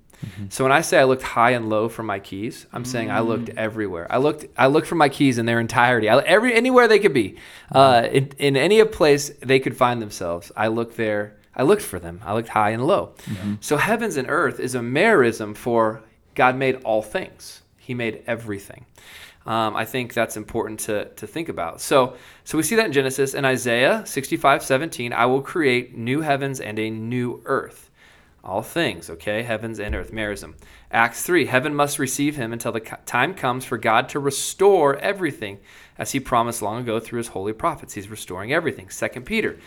[0.49, 3.19] So when I say I looked high and low for my keys, I'm saying I
[3.19, 4.07] looked everywhere.
[4.09, 6.09] I looked I looked for my keys in their entirety.
[6.09, 7.37] I, every anywhere they could be,
[7.71, 10.51] uh, in, in any place they could find themselves.
[10.55, 11.37] I looked there.
[11.55, 12.21] I looked for them.
[12.25, 13.13] I looked high and low.
[13.61, 16.01] So heavens and earth is a merism for
[16.35, 17.61] God made all things.
[17.77, 18.85] He made everything.
[19.45, 21.81] Um, I think that's important to, to think about.
[21.81, 25.11] So, so we see that in Genesis and Isaiah 65, 17.
[25.11, 27.89] I will create new heavens and a new earth.
[28.43, 29.43] All things, okay?
[29.43, 30.55] Heavens and earth, merism.
[30.91, 35.59] Acts 3, heaven must receive him until the time comes for God to restore everything,
[35.97, 37.93] as he promised long ago through his holy prophets.
[37.93, 38.89] He's restoring everything.
[38.89, 39.57] Second Peter,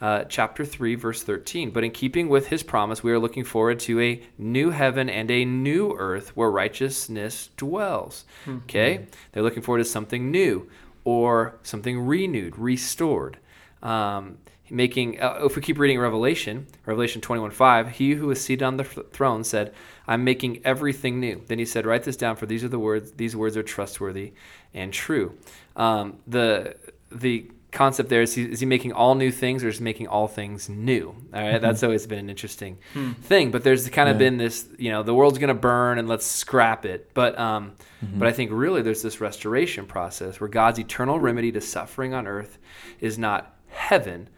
[0.00, 1.70] uh, chapter 3, verse 13.
[1.70, 5.30] But in keeping with his promise, we are looking forward to a new heaven and
[5.30, 8.24] a new earth where righteousness dwells.
[8.44, 8.58] Mm-hmm.
[8.64, 9.06] Okay?
[9.32, 10.68] They're looking forward to something new
[11.04, 13.38] or something renewed, restored.
[13.82, 14.38] Um,
[14.70, 18.76] making uh, if we keep reading revelation revelation 21 5 he who is seated on
[18.76, 19.72] the throne said
[20.08, 23.12] i'm making everything new then he said write this down for these are the words
[23.12, 24.32] these words are trustworthy
[24.74, 25.36] and true
[25.76, 26.74] um, the
[27.12, 30.08] the concept there is he, is he making all new things or is he making
[30.08, 31.54] all things new all right?
[31.54, 31.62] mm-hmm.
[31.62, 33.12] that's always been an interesting hmm.
[33.12, 34.30] thing but there's kind of yeah.
[34.30, 37.72] been this you know the world's going to burn and let's scrap it but um,
[38.02, 38.18] mm-hmm.
[38.18, 42.26] but i think really there's this restoration process where god's eternal remedy to suffering on
[42.26, 42.58] earth
[43.00, 44.28] is not heaven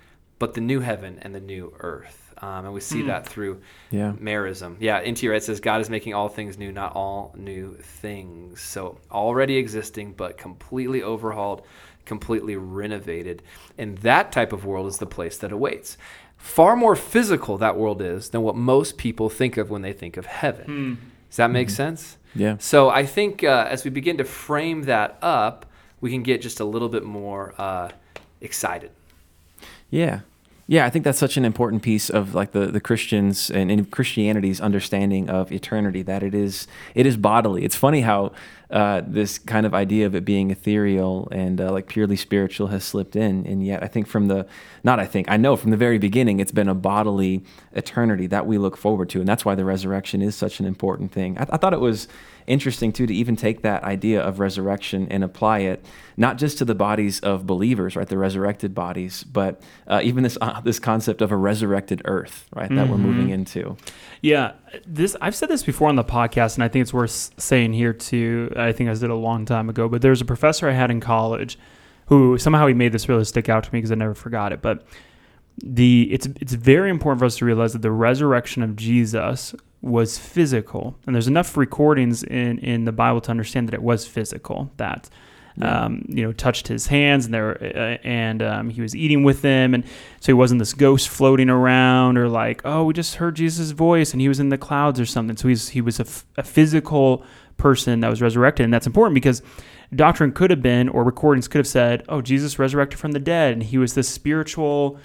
[0.41, 3.07] but the new heaven and the new earth um, and we see mm.
[3.07, 4.13] that through yeah.
[4.21, 4.77] merism.
[4.79, 8.61] Yeah, into it says God is making all things new, not all new things.
[8.61, 11.63] So already existing, but completely overhauled,
[12.09, 13.43] completely renovated.
[13.77, 15.97] And that type of world is the place that awaits.
[16.37, 20.17] Far more physical that world is than what most people think of when they think
[20.17, 20.65] of heaven.
[20.65, 20.95] Hmm.
[21.29, 21.77] Does that make mm-hmm.
[21.77, 22.17] sense?
[22.35, 22.57] Yeah.
[22.59, 25.67] So I think uh, as we begin to frame that up,
[26.01, 27.91] we can get just a little bit more uh,
[28.41, 28.91] excited.
[29.91, 30.21] Yeah.
[30.71, 33.91] Yeah, I think that's such an important piece of like the, the Christians and, and
[33.91, 37.65] Christianity's understanding of eternity that it is it is bodily.
[37.65, 38.33] It's funny how
[38.71, 42.85] uh, this kind of idea of it being ethereal and uh, like purely spiritual has
[42.85, 44.47] slipped in, and yet I think from the
[44.85, 48.47] not I think I know from the very beginning it's been a bodily eternity that
[48.47, 51.39] we look forward to, and that's why the resurrection is such an important thing.
[51.39, 52.09] I, I thought it was
[52.47, 55.85] interesting too to even take that idea of resurrection and apply it
[56.17, 60.37] not just to the bodies of believers, right, the resurrected bodies, but uh, even this
[60.41, 62.91] uh, this concept of a resurrected earth, right, that mm-hmm.
[62.91, 63.77] we're moving into.
[64.21, 64.53] Yeah,
[64.87, 67.93] this I've said this before on the podcast, and I think it's worth saying here
[67.93, 68.53] too.
[68.57, 71.01] I think I did a long time ago, but there's a professor I had in
[71.01, 71.59] college
[72.07, 74.63] who somehow he made this really stick out to me because I never forgot it,
[74.63, 74.85] but
[75.63, 80.19] the it's it's very important for us to realize that the resurrection of Jesus was
[80.19, 84.71] physical, and there's enough recordings in in the Bible to understand that it was physical.
[84.77, 85.11] That.
[85.63, 89.43] Um, you know touched his hands, and there uh, and um, he was eating with
[89.43, 89.85] them, and
[90.21, 94.13] so he wasn't this ghost floating around or like oh we just heard Jesus' voice
[94.13, 95.37] and he was in the clouds or something.
[95.37, 97.25] So he's he was a, f- a physical
[97.57, 99.43] person that was resurrected, and that's important because
[99.95, 103.53] doctrine could have been or recordings could have said oh Jesus resurrected from the dead,
[103.53, 104.99] and he was this spiritual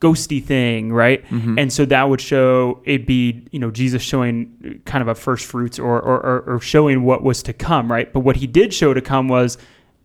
[0.00, 1.24] ghosty thing, right?
[1.26, 1.58] Mm-hmm.
[1.58, 5.46] And so that would show it be, you know, Jesus showing kind of a first
[5.46, 8.12] fruits or, or, or showing what was to come, right?
[8.12, 9.56] But what he did show to come was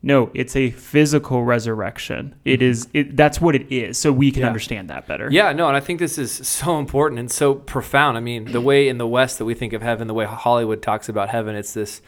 [0.01, 2.35] no, it's a physical resurrection.
[2.45, 2.89] It mm-hmm.
[2.93, 3.97] It, that's what it is.
[3.97, 4.47] So we can yeah.
[4.47, 5.29] understand that better.
[5.29, 8.15] Yeah, no, and I think this is so important and so profound.
[8.15, 10.81] I mean, the way in the West that we think of heaven, the way Hollywood
[10.81, 12.01] talks about heaven, it's this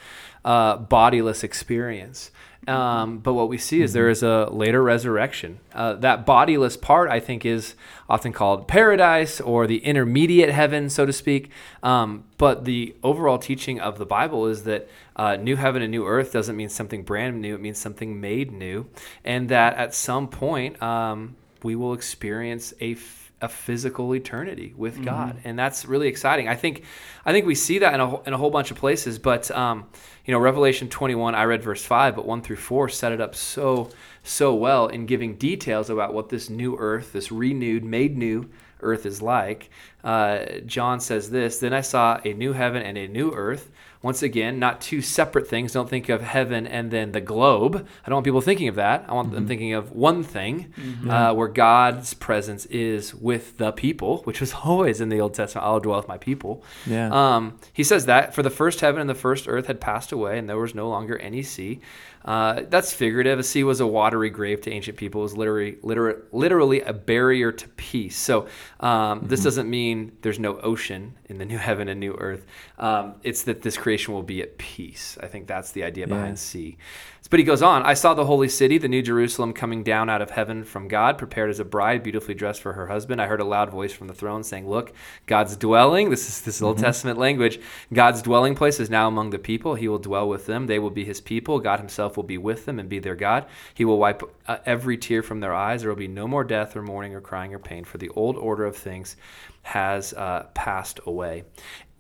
[0.46, 2.32] uh, bodiless experience.
[2.68, 4.12] Um, but what we see is there mm-hmm.
[4.12, 5.60] is a later resurrection.
[5.74, 7.74] Uh, that bodiless part, I think, is
[8.08, 11.50] often called paradise or the intermediate heaven, so to speak.
[11.82, 16.06] Um, but the overall teaching of the Bible is that uh, new heaven and new
[16.06, 18.88] earth doesn't mean something brand new, it means something made new.
[19.26, 22.94] And that at some point, um, we will experience a
[23.42, 25.06] a physical eternity with mm-hmm.
[25.06, 26.48] God, and that's really exciting.
[26.48, 26.84] I think,
[27.26, 29.18] I think we see that in a, in a whole bunch of places.
[29.20, 29.88] But um,
[30.26, 33.36] you know, Revelation 21, I read verse five, but one through four set it up
[33.36, 33.90] so
[34.24, 38.50] so well in giving details about what this new earth, this renewed, made new
[38.82, 39.70] earth is like.
[40.04, 44.24] Uh, John says this: Then I saw a new heaven and a new earth once
[44.24, 45.74] again, not two separate things.
[45.74, 47.86] Don't think of heaven and then the globe.
[48.04, 49.06] I don't want people thinking of that.
[49.08, 49.36] I want mm-hmm.
[49.36, 51.10] them thinking of one thing mm-hmm.
[51.10, 55.66] uh, where God's presence is with the people, which was always in the Old Testament.
[55.66, 56.64] I'll dwell with my people.
[56.88, 57.10] Yeah.
[57.12, 60.40] Um, he says that for the first heaven and the first earth had passed away,
[60.40, 61.80] and there was no longer any sea.
[62.24, 63.40] Uh, that's figurative.
[63.40, 65.22] A sea was a watery grave to ancient people.
[65.22, 68.18] It was literally, literally, literally a barrier to peace.
[68.18, 68.48] So
[68.80, 69.28] um, mm-hmm.
[69.28, 72.46] this doesn't mean there's no ocean in the new heaven and new earth.
[72.78, 75.18] Um, it's that this creation will be at peace.
[75.22, 76.36] I think that's the idea behind yeah.
[76.36, 76.78] sea.
[77.32, 80.22] But he goes on I saw the holy city, the new Jerusalem, coming down out
[80.22, 83.22] of heaven from God, prepared as a bride, beautifully dressed for her husband.
[83.22, 84.94] I heard a loud voice from the throne saying, Look,
[85.28, 86.66] God's dwelling, this is this mm-hmm.
[86.66, 87.62] Old Testament language,
[87.94, 89.76] God's dwelling place is now among the people.
[89.76, 90.68] He will dwell with them.
[90.68, 91.60] They will be his people.
[91.60, 93.46] God himself will be with them and be their God.
[93.74, 95.82] He will wipe uh, every tear from their eyes.
[95.82, 98.36] There will be no more death or mourning or crying or pain, for the old
[98.36, 99.16] order of things
[99.64, 101.44] has uh, passed away.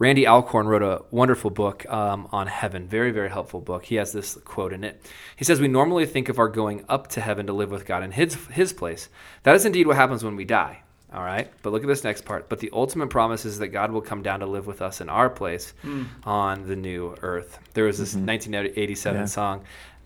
[0.01, 3.85] Randy Alcorn wrote a wonderful book um, on heaven, very, very helpful book.
[3.85, 4.99] He has this quote in it.
[5.35, 8.03] He says, We normally think of our going up to heaven to live with God
[8.03, 9.09] in his, his place.
[9.43, 10.81] That is indeed what happens when we die.
[11.13, 11.51] All right.
[11.61, 12.47] But look at this next part.
[12.47, 15.09] But the ultimate promise is that God will come down to live with us in
[15.09, 16.07] our place mm.
[16.23, 17.59] on the new earth.
[17.73, 18.27] There was this mm-hmm.
[18.27, 19.25] 1987 yeah.
[19.25, 19.65] song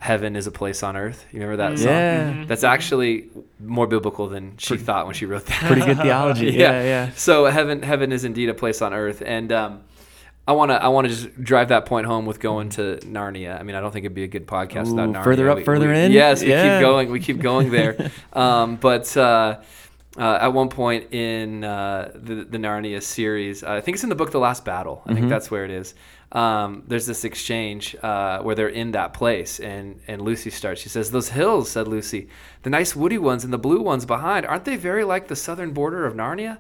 [0.10, 1.26] heaven is a place on earth.
[1.32, 1.78] You remember that Mm.
[1.80, 1.88] song?
[2.40, 2.46] Yeah.
[2.48, 5.64] That's actually more biblical than she thought when she wrote that.
[5.66, 6.52] Pretty good theology.
[6.66, 7.10] Yeah, yeah.
[7.16, 9.72] So heaven, heaven is indeed a place on earth, and um,
[10.48, 12.84] I want to, I want to just drive that point home with going to
[13.18, 13.60] Narnia.
[13.60, 15.24] I mean, I don't think it'd be a good podcast without Narnia.
[15.24, 16.12] further up, We- further we- in?
[16.12, 16.78] Yes, we Yeah.
[16.78, 17.12] keep going.
[17.12, 18.12] We keep going there.
[18.34, 19.58] um, but uh,
[20.18, 24.16] uh, at one point in uh, the the Narnia series, I think it's in the
[24.22, 25.02] book The Last Battle.
[25.06, 25.16] I Mm-hmm.
[25.18, 25.96] think that's where it is.
[26.36, 30.82] Um, there's this exchange uh, where they're in that place, and and Lucy starts.
[30.82, 32.28] She says, "Those hills," said Lucy,
[32.64, 35.72] "the nice woody ones and the blue ones behind, aren't they very like the southern
[35.72, 36.58] border of Narnia?"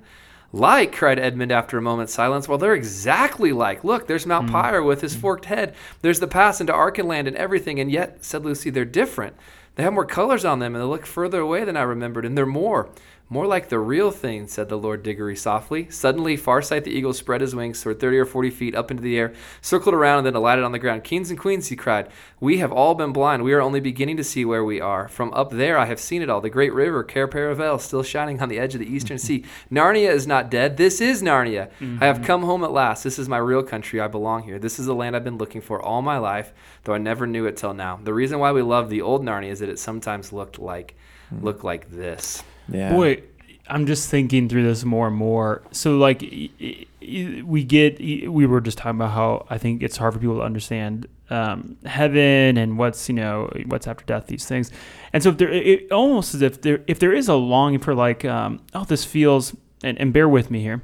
[0.54, 2.48] Like, cried Edmund after a moment's silence.
[2.48, 3.84] Well, they're exactly like.
[3.84, 5.76] Look, there's Mount Pire with his forked head.
[6.02, 7.78] There's the pass into Archenland and everything.
[7.78, 9.36] And yet, said Lucy, they're different.
[9.76, 12.38] They have more colors on them, and they look further away than I remembered, and
[12.38, 12.90] they're more.
[13.28, 15.90] More like the real thing, said the Lord Digory softly.
[15.90, 19.18] Suddenly, Farsight the eagle spread his wings, soared 30 or 40 feet up into the
[19.18, 21.04] air, circled around, and then alighted on the ground.
[21.04, 22.08] Kings and queens, he cried,
[22.40, 23.44] we have all been blind.
[23.44, 25.08] We are only beginning to see where we are.
[25.08, 26.40] From up there, I have seen it all.
[26.40, 29.44] The great river, Cair Paravel, still shining on the edge of the eastern sea.
[29.72, 30.78] Narnia is not dead.
[30.78, 31.72] This is Narnia.
[31.80, 32.04] Mm-hmm.
[32.04, 33.04] I have come home at last.
[33.04, 34.00] This is my real country.
[34.00, 34.60] I belong here.
[34.60, 37.48] This is the land I've been looking for all my life, though I never knew
[37.48, 38.00] it till now.
[38.04, 40.96] The reason why we love the old Narnia is that it sometimes looked like
[41.30, 41.44] hmm.
[41.44, 42.44] looked like this.
[42.67, 42.91] Yeah.
[42.91, 43.23] Boy,
[43.67, 45.63] I'm just thinking through this more and more.
[45.71, 50.19] So, like, we get, we were just talking about how I think it's hard for
[50.19, 54.71] people to understand um, heaven and what's, you know, what's after death, these things.
[55.13, 57.95] And so, if there, it almost as if there, if there is a longing for,
[57.95, 60.84] like, um, oh, this feels, and, and bear with me here,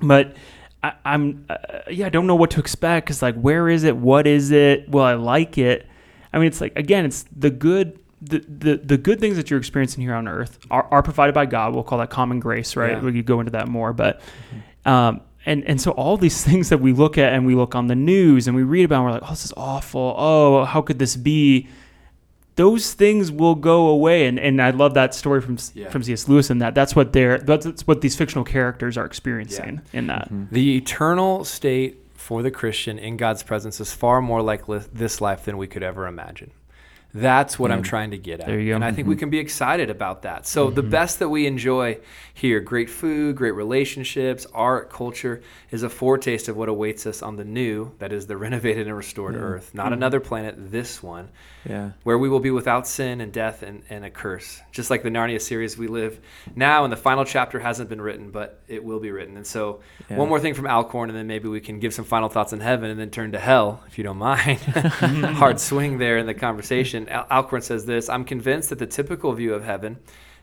[0.00, 0.36] but
[0.82, 1.56] I, I'm, uh,
[1.90, 3.96] yeah, I don't know what to expect because, like, where is it?
[3.96, 4.88] What is it?
[4.88, 5.86] Will I like it?
[6.32, 9.58] I mean, it's like again, it's the good, the the, the good things that you're
[9.58, 11.74] experiencing here on earth are, are provided by God.
[11.74, 12.92] We'll call that common grace, right?
[12.92, 13.00] Yeah.
[13.00, 14.20] We could go into that more, but
[14.84, 17.86] um, and and so all these things that we look at and we look on
[17.86, 20.14] the news and we read about, and we're like, oh, this is awful.
[20.16, 21.68] Oh, how could this be?
[22.56, 25.90] Those things will go away, and, and I love that story from Yeah.
[25.90, 26.26] from C.S.
[26.26, 30.28] Lewis and that that's what they're that's, what these fictional characters are experiencing in that.
[30.50, 35.20] The eternal state for the Christian in God's presence is far more like li- this
[35.20, 36.50] life than we could ever imagine.
[37.14, 38.46] That's what I'm trying to get at.
[38.46, 38.74] There you go.
[38.74, 39.20] And I think we mm-hmm.
[39.20, 40.46] can be excited about that.
[40.46, 40.90] So, the mm-hmm.
[40.90, 41.98] best that we enjoy
[42.34, 47.36] here great food, great relationships, art, culture is a foretaste of what awaits us on
[47.36, 49.44] the new, that is the renovated and restored mm-hmm.
[49.44, 49.74] earth.
[49.74, 51.30] Not another planet, this one
[51.68, 51.90] Yeah.
[52.04, 54.60] where we will be without sin and death and, and a curse.
[54.72, 56.20] Just like the Narnia series we live
[56.54, 59.36] now, and the final chapter hasn't been written, but it will be written.
[59.36, 60.16] And so, Yeah.
[60.18, 62.60] one more thing from Alcorn, and then maybe we can give some final thoughts on
[62.60, 64.58] heaven and then turn to hell, if you don't mind.
[64.60, 67.08] Hard swing there in the conversation.
[67.08, 69.98] Al- Alcorn says this I'm convinced that the typical view of heaven.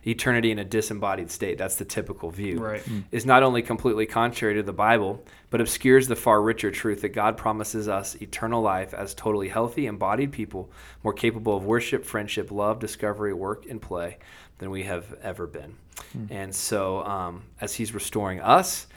[0.05, 2.81] Eternity in a disembodied state, that's the typical view, Right.
[2.81, 3.03] Mm.
[3.11, 7.09] is not only completely contrary to the Bible, but obscures the far richer truth that
[7.09, 10.69] God promises us eternal life as totally healthy, embodied people,
[11.03, 14.17] more capable of worship, friendship, love, discovery, work, and play
[14.57, 15.75] than we have ever been.
[16.17, 16.31] Mm.
[16.31, 18.87] And so, um, as He's restoring us,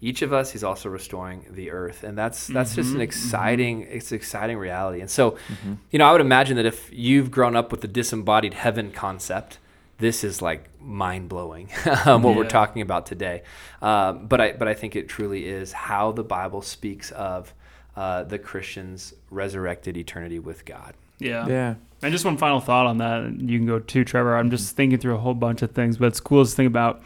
[0.00, 3.02] each of us, He's also restoring the earth, and that's that's just an mm-hmm.
[3.02, 3.96] exciting, mm-hmm.
[3.96, 5.00] it's an exciting reality.
[5.00, 5.74] And so, mm-hmm.
[5.90, 9.58] you know, I would imagine that if you've grown up with the disembodied heaven concept,
[9.98, 11.68] this is like mind blowing
[12.06, 13.42] um, what we're talking about today.
[13.82, 17.52] Um, but I but I think it truly is how the Bible speaks of
[17.96, 20.94] uh, the Christian's resurrected eternity with God.
[21.18, 21.46] Yeah.
[21.48, 21.74] Yeah.
[22.00, 23.22] And just one final thought on that.
[23.22, 24.36] and You can go too, Trevor.
[24.36, 27.02] I'm just thinking through a whole bunch of things, but it's cool to think about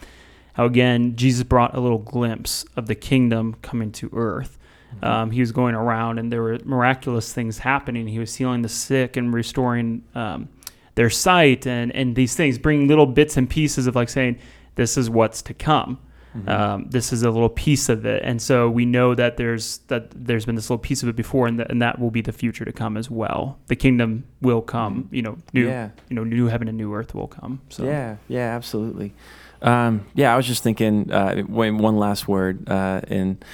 [0.53, 4.59] how again Jesus brought a little glimpse of the kingdom coming to earth.
[5.03, 8.07] Um, he was going around, and there were miraculous things happening.
[8.07, 10.51] He was healing the sick and restoring um,
[10.95, 14.39] their sight, and and these things, bringing little bits and pieces of like saying,
[14.75, 15.99] "This is what's to come."
[16.47, 20.11] Um, this is a little piece of it, and so we know that there's that
[20.13, 22.33] there's been this little piece of it before, and that, and that will be the
[22.33, 23.59] future to come as well.
[23.67, 25.09] The kingdom will come.
[25.13, 25.91] You know, new Yeah.
[26.09, 27.61] you know, new heaven and new earth will come.
[27.69, 29.13] So Yeah, yeah, absolutely.
[29.61, 31.13] Um, yeah, I was just thinking.
[31.13, 33.45] Uh, one last word, uh, and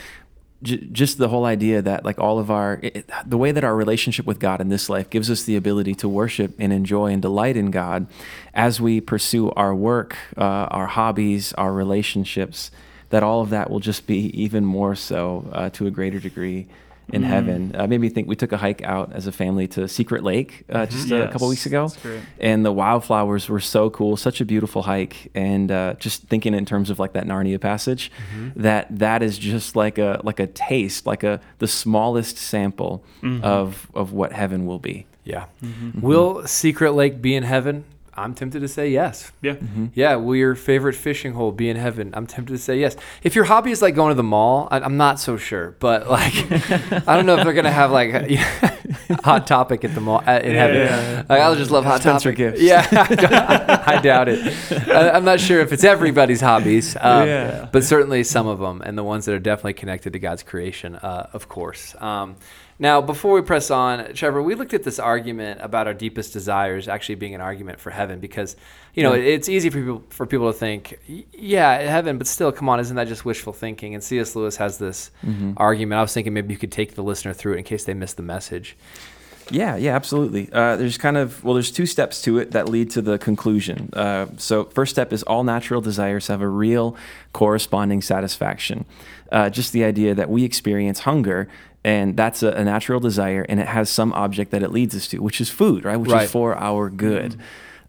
[0.63, 3.77] j- just the whole idea that like all of our it, the way that our
[3.77, 7.23] relationship with God in this life gives us the ability to worship and enjoy and
[7.23, 8.07] delight in God
[8.55, 12.71] as we pursue our work, uh, our hobbies, our relationships.
[13.11, 16.67] That all of that will just be even more so uh, to a greater degree
[17.13, 17.75] in heaven.
[17.75, 20.65] Uh, made me think we took a hike out as a family to Secret Lake
[20.71, 21.89] uh, just a couple weeks ago.
[21.89, 22.21] That's great.
[22.41, 24.17] and the wildflowers were so cool.
[24.17, 25.31] Such a beautiful hike.
[25.35, 28.11] And uh, just thinking in terms of like that narnia passage
[28.57, 33.03] that that is just like a like a taste like a the smallest sample
[33.43, 35.07] of of what heaven will be.
[35.25, 35.45] Yeah.
[36.01, 37.85] Will Secret Lake be in heaven?
[38.21, 39.33] I'm tempted to say yes.
[39.43, 39.57] Yeah.
[39.95, 42.11] Yeah, will your favorite fishing hole be in heaven?
[42.15, 42.97] I'm tempted to say yes.
[43.23, 45.77] If your hobby is like going to the mall, I, I'm not so sure.
[45.81, 46.33] But like,
[47.09, 48.37] I don't know if they're gonna have like a
[49.25, 50.77] hot topic at the mall uh, in Yeah, heaven.
[50.77, 51.25] yeah, yeah.
[51.29, 52.37] Like, I'll just love hot Spencer topic.
[52.59, 52.63] gifts.
[52.63, 52.87] Yeah,
[53.87, 54.41] I doubt it.
[54.89, 57.69] I, I'm not sure if it's everybody's hobbies, um, Yeah.
[57.73, 60.97] but certainly some of them, and the ones that are definitely connected to God's creation,
[60.97, 61.95] uh, of course.
[62.01, 62.37] Um,
[62.81, 66.87] now, before we press on, Trevor, we looked at this argument about our deepest desires
[66.87, 68.55] actually being an argument for heaven because,
[68.95, 70.99] you know, it's easy for people for people to think,
[71.33, 73.95] yeah, heaven, but still, come on, isn't that just wishful thinking?
[73.95, 74.37] And C.S.
[74.37, 75.55] Lewis has this mm-hmm.
[75.57, 75.99] argument.
[75.99, 78.17] I was thinking maybe you could take the listener through it in case they missed
[78.17, 78.77] the message.
[79.51, 80.49] Yeah, yeah, absolutely.
[80.53, 83.89] Uh, there's kind of well, there's two steps to it that lead to the conclusion.
[83.93, 86.97] Uh, so, first step is all natural desires have a real
[87.33, 88.85] corresponding satisfaction.
[89.33, 91.49] Uh, just the idea that we experience hunger,
[91.85, 95.07] and that's a, a natural desire, and it has some object that it leads us
[95.09, 95.97] to, which is food, right?
[95.97, 96.25] Which Right.
[96.25, 97.39] is for our good.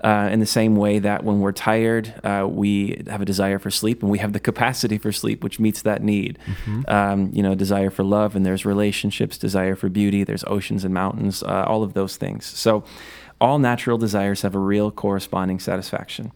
[0.01, 3.69] Uh, in the same way that when we're tired, uh, we have a desire for
[3.69, 6.39] sleep, and we have the capacity for sleep, which meets that need.
[6.87, 10.93] Um, you know, desire for love, and there's relationships, desire for beauty, there's oceans and
[10.93, 12.45] mountains, uh, all of those things.
[12.45, 12.85] So,
[13.41, 16.31] all natural desires have a real corresponding satisfaction.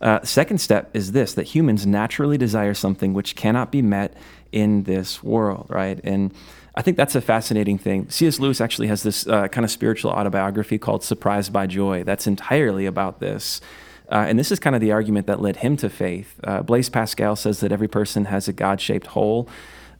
[0.00, 4.14] Uh, second step is this that humans naturally desire something which cannot be met
[4.52, 6.00] in this world, right?
[6.04, 6.32] And
[6.80, 8.08] I think that's a fascinating thing.
[8.08, 8.38] C.S.
[8.38, 12.86] Lewis actually has this uh, kind of spiritual autobiography called Surprised by Joy that's entirely
[12.86, 13.60] about this.
[14.10, 16.40] Uh, and this is kind of the argument that led him to faith.
[16.42, 19.46] Uh, Blaise Pascal says that every person has a God-shaped hole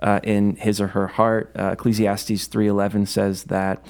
[0.01, 1.55] uh, in his or her heart.
[1.55, 3.85] Uh, Ecclesiastes 3:11 says that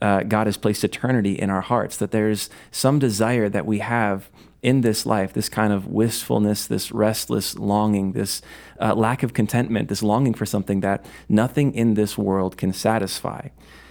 [0.00, 4.30] uh, God has placed eternity in our hearts, that there's some desire that we have
[4.62, 8.40] in this life, this kind of wistfulness, this restless longing, this
[8.80, 13.48] uh, lack of contentment, this longing for something that nothing in this world can satisfy.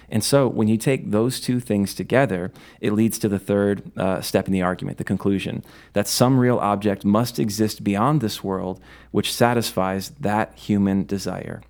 [0.08, 4.20] And so, when you take those two things together, it leads to the third uh,
[4.20, 8.78] step in the argument, the conclusion that some real object must exist beyond this world
[9.10, 11.62] which satisfies that human desire,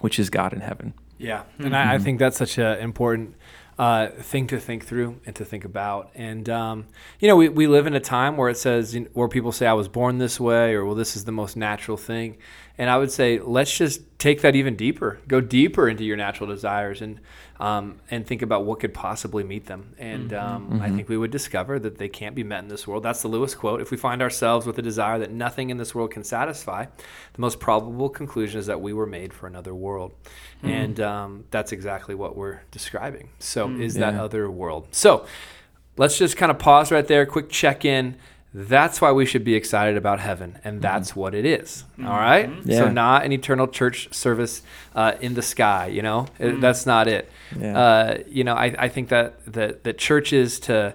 [0.00, 0.92] which is God in heaven.
[1.18, 3.34] Yeah, and I, I think that's such an important
[3.78, 6.10] uh, thing to think through and to think about.
[6.14, 6.86] And um,
[7.20, 9.52] you know, we, we live in a time where it says you know, where people
[9.52, 12.38] say I was born this way, or well, this is the most natural thing.
[12.76, 16.48] And I would say let's just take that even deeper, go deeper into your natural
[16.48, 17.20] desires, and
[17.60, 19.94] um, and think about what could possibly meet them.
[19.98, 23.02] And um, I think we would discover that they can't be met in this world.
[23.02, 23.80] That's the Lewis quote.
[23.80, 27.40] If we find ourselves with a desire that nothing in this world can satisfy, the
[27.40, 30.12] most probable conclusion is that we were made for another world.
[30.62, 33.30] And um, that's exactly what we're describing.
[33.38, 34.88] So, is that other world?
[34.92, 35.26] So,
[35.96, 38.16] let's just kind of pause right there, quick check in.
[38.54, 41.84] That's why we should be excited about heaven, and that's what it is.
[42.00, 42.48] All right.
[42.66, 44.62] So, not an eternal church service
[44.94, 45.88] uh, in the sky.
[45.88, 47.30] You know, It- that's not it.
[47.58, 47.78] Yeah.
[47.78, 50.94] Uh, you know, I, I think that that that churches to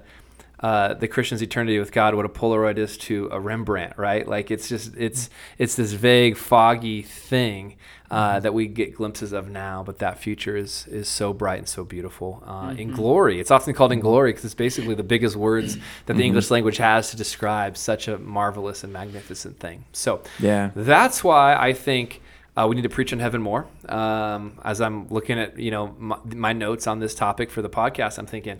[0.61, 4.27] uh, the Christian's eternity with God, what a Polaroid is to a Rembrandt, right?
[4.27, 7.75] Like it's just it's it's this vague, foggy thing
[8.13, 11.67] uh, that we get glimpses of now, but that future is is so bright and
[11.67, 13.39] so beautiful uh, in glory.
[13.39, 16.77] It's often called in glory because it's basically the biggest words that the English language
[16.77, 19.85] has to describe such a marvelous and magnificent thing.
[19.93, 20.69] So Yeah.
[20.75, 22.21] that's why I think
[22.55, 23.65] uh, we need to preach on heaven more.
[23.89, 26.17] Um, as I'm looking at you know my,
[26.49, 28.59] my notes on this topic for the podcast, I'm thinking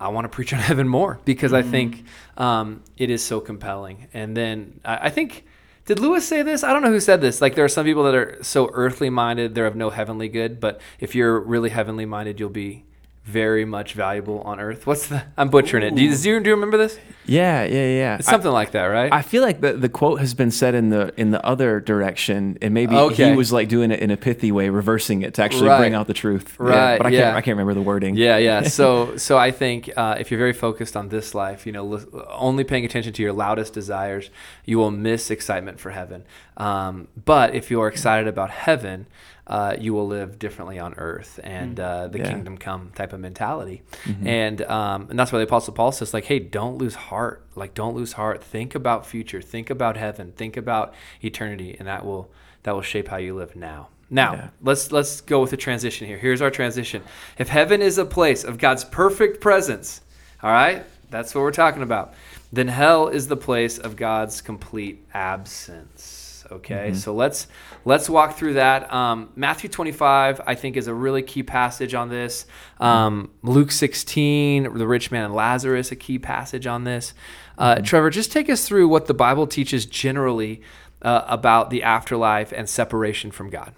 [0.00, 2.04] I want to preach on heaven more because I think
[2.36, 4.08] um, it is so compelling.
[4.12, 5.44] And then I, I think.
[5.88, 6.62] Did Lewis say this?
[6.62, 7.40] I don't know who said this.
[7.40, 10.60] Like there are some people that are so earthly minded, they're of no heavenly good.
[10.60, 12.84] But if you're really heavenly minded, you'll be
[13.28, 14.86] very much valuable on earth.
[14.86, 15.22] What's the?
[15.36, 15.94] I'm butchering it.
[15.94, 16.98] Do you, do you, do you remember this?
[17.26, 18.16] Yeah, yeah, yeah.
[18.18, 19.12] It's something like that, right?
[19.12, 22.56] I feel like the, the quote has been said in the in the other direction,
[22.62, 23.30] and maybe Okay.
[23.30, 25.78] he was like doing it in a pithy way, reversing it to actually Right.
[25.78, 26.56] bring out the truth.
[26.58, 27.20] Yeah, Right, but I yeah.
[27.24, 28.16] can't I can't remember the wording.
[28.16, 28.62] Yeah, yeah.
[28.78, 32.64] So, so I think uh, if you're very focused on this life, you know, only
[32.64, 34.30] paying attention to your loudest desires,
[34.64, 36.24] you will miss excitement for heaven.
[36.56, 39.06] Um, but if you are excited about heaven,
[39.48, 42.30] uh, you will live differently on earth and uh, the Yeah.
[42.30, 43.82] kingdom come type of mentality.
[44.24, 47.44] And um, and that's why the Apostle Paul says, like, hey, don't lose heart.
[47.54, 48.44] Like, don't lose heart.
[48.44, 49.40] Think about future.
[49.40, 50.32] Think about heaven.
[50.36, 52.30] Think about eternity, and that will
[52.64, 53.88] that will shape how you live now.
[54.10, 54.48] Now, Yeah.
[54.62, 56.18] let's let's go with the transition here.
[56.18, 57.02] Here's our transition.
[57.38, 60.00] If heaven is a place of God's perfect presence,
[60.42, 62.12] all right, that's what we're talking about.
[62.52, 66.17] Then hell is the place of God's complete absence.
[66.50, 67.46] Okay, so let's
[67.84, 68.90] let's walk through that.
[68.92, 72.46] Um, Matthew 25, I think, is a really key passage on this.
[72.80, 77.12] Um, Luke 16, the rich man and Lazarus, a key passage on this.
[77.58, 80.62] Uh, Trevor, just take us through what the Bible teaches generally
[81.02, 83.74] uh, about the afterlife and separation from God.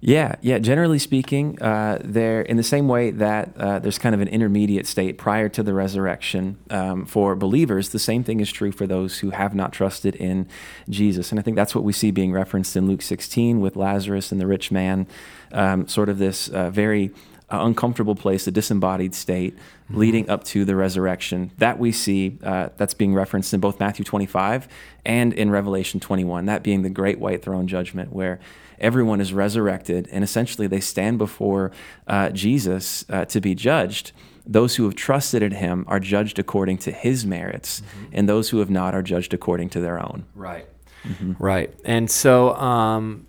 [0.00, 0.58] Yeah, yeah.
[0.58, 4.86] Generally speaking, uh, there in the same way that uh, there's kind of an intermediate
[4.86, 9.18] state prior to the resurrection um, for believers, the same thing is true for those
[9.18, 10.46] who have not trusted in
[10.88, 11.32] Jesus.
[11.32, 14.40] And I think that's what we see being referenced in Luke 16 with Lazarus and
[14.40, 15.08] the rich man,
[15.50, 17.10] um, sort of this uh, very
[17.50, 19.58] uh, uncomfortable place, a disembodied state,
[19.88, 19.98] mm-hmm.
[19.98, 21.50] leading up to the resurrection.
[21.58, 24.68] That we see uh, that's being referenced in both Matthew 25
[25.04, 26.46] and in Revelation 21.
[26.46, 28.38] That being the great white throne judgment, where
[28.80, 31.72] everyone is resurrected and essentially they stand before
[32.06, 34.12] uh, Jesus uh, to be judged.
[34.46, 38.06] Those who have trusted in him are judged according to his merits, mm-hmm.
[38.12, 40.24] and those who have not are judged according to their own.
[40.34, 40.66] Right.
[41.04, 41.32] Mm-hmm.
[41.38, 41.74] Right.
[41.84, 43.26] And so um,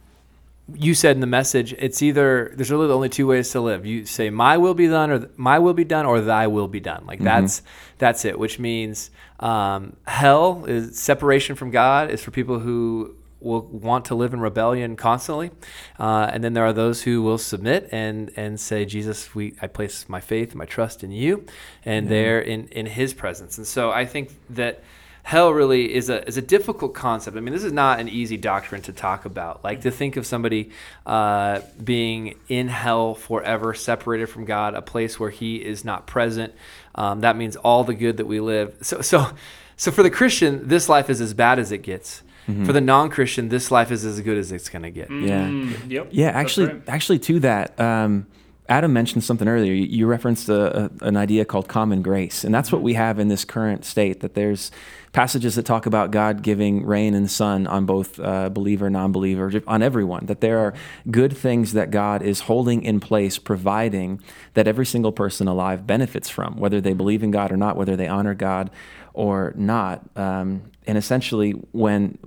[0.76, 3.86] you said in the message, it's either there's really only two ways to live.
[3.86, 6.80] You say my will be done, or my will be done, or thy will be
[6.80, 7.06] done.
[7.06, 7.26] Like mm-hmm.
[7.26, 7.62] that's
[7.98, 8.38] that's it.
[8.38, 14.16] Which means um, hell is separation from God is for people who will want to
[14.16, 15.52] live in rebellion constantly,
[15.98, 19.68] uh, and then there are those who will submit and and say, Jesus, we I
[19.68, 21.46] place my faith, my trust in you,
[21.86, 22.14] and mm-hmm.
[22.14, 23.58] they're in in His presence.
[23.58, 24.84] And so I think that
[25.24, 27.38] hell really is a is a difficult concept.
[27.38, 29.64] I mean, this is not an easy doctrine to talk about.
[29.64, 30.72] Like to think of somebody
[31.06, 36.54] uh, being in hell forever, separated from God, a place where He is not present.
[36.96, 38.78] Um, that means all the good that we live.
[38.82, 39.30] So so
[39.78, 42.24] so for the Christian, this life is as bad as it gets.
[42.48, 42.66] Mm-hmm.
[42.66, 45.12] For the non-Christian, this life is as good as it's going to get.
[45.12, 45.46] Yeah.
[45.46, 46.08] Mm, yep.
[46.10, 46.30] Yeah.
[46.30, 46.82] Actually, right.
[46.88, 47.80] actually, to that.
[47.80, 48.26] Um,
[48.68, 49.74] Adam mentioned something earlier.
[49.74, 53.28] You referenced a, a, an idea called common grace, and that's what we have in
[53.28, 54.20] this current state.
[54.20, 54.72] That there's
[55.12, 59.82] passages that talk about God giving rain and sun on both uh, believer, non-believer, on
[59.82, 60.26] everyone.
[60.28, 60.74] That there are
[61.10, 64.22] good things that God is holding in place, providing
[64.54, 67.96] that every single person alive benefits from, whether they believe in God or not, whether
[67.96, 68.70] they honor God
[69.14, 70.08] or not.
[70.16, 72.18] Um, and essentially, when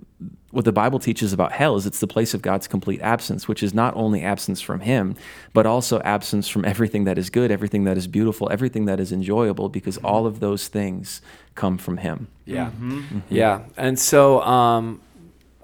[0.52, 3.62] what the Bible teaches about hell is it's the place of God's complete absence, which
[3.62, 5.16] is not only absence from Him,
[5.52, 9.12] but also absence from everything that is good, everything that is beautiful, everything that is
[9.12, 10.06] enjoyable, because mm-hmm.
[10.06, 11.22] all of those things
[11.54, 12.28] come from Him.
[12.44, 12.66] Yeah.
[12.66, 12.98] Mm-hmm.
[12.98, 13.18] Mm-hmm.
[13.34, 13.62] Yeah.
[13.76, 15.00] And so, um,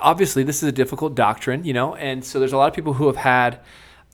[0.01, 2.95] obviously, this is a difficult doctrine, you know, and so there's a lot of people
[2.95, 3.61] who have had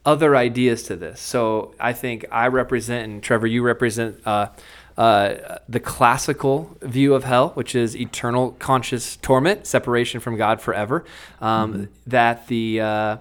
[0.05, 1.21] other ideas to this.
[1.21, 4.49] So I think I represent, and Trevor, you represent, uh,
[4.97, 11.05] uh, the classical view of hell, which is eternal conscious torment, separation from God forever.
[11.41, 11.85] Um, mm-hmm.
[12.07, 13.17] That the uh,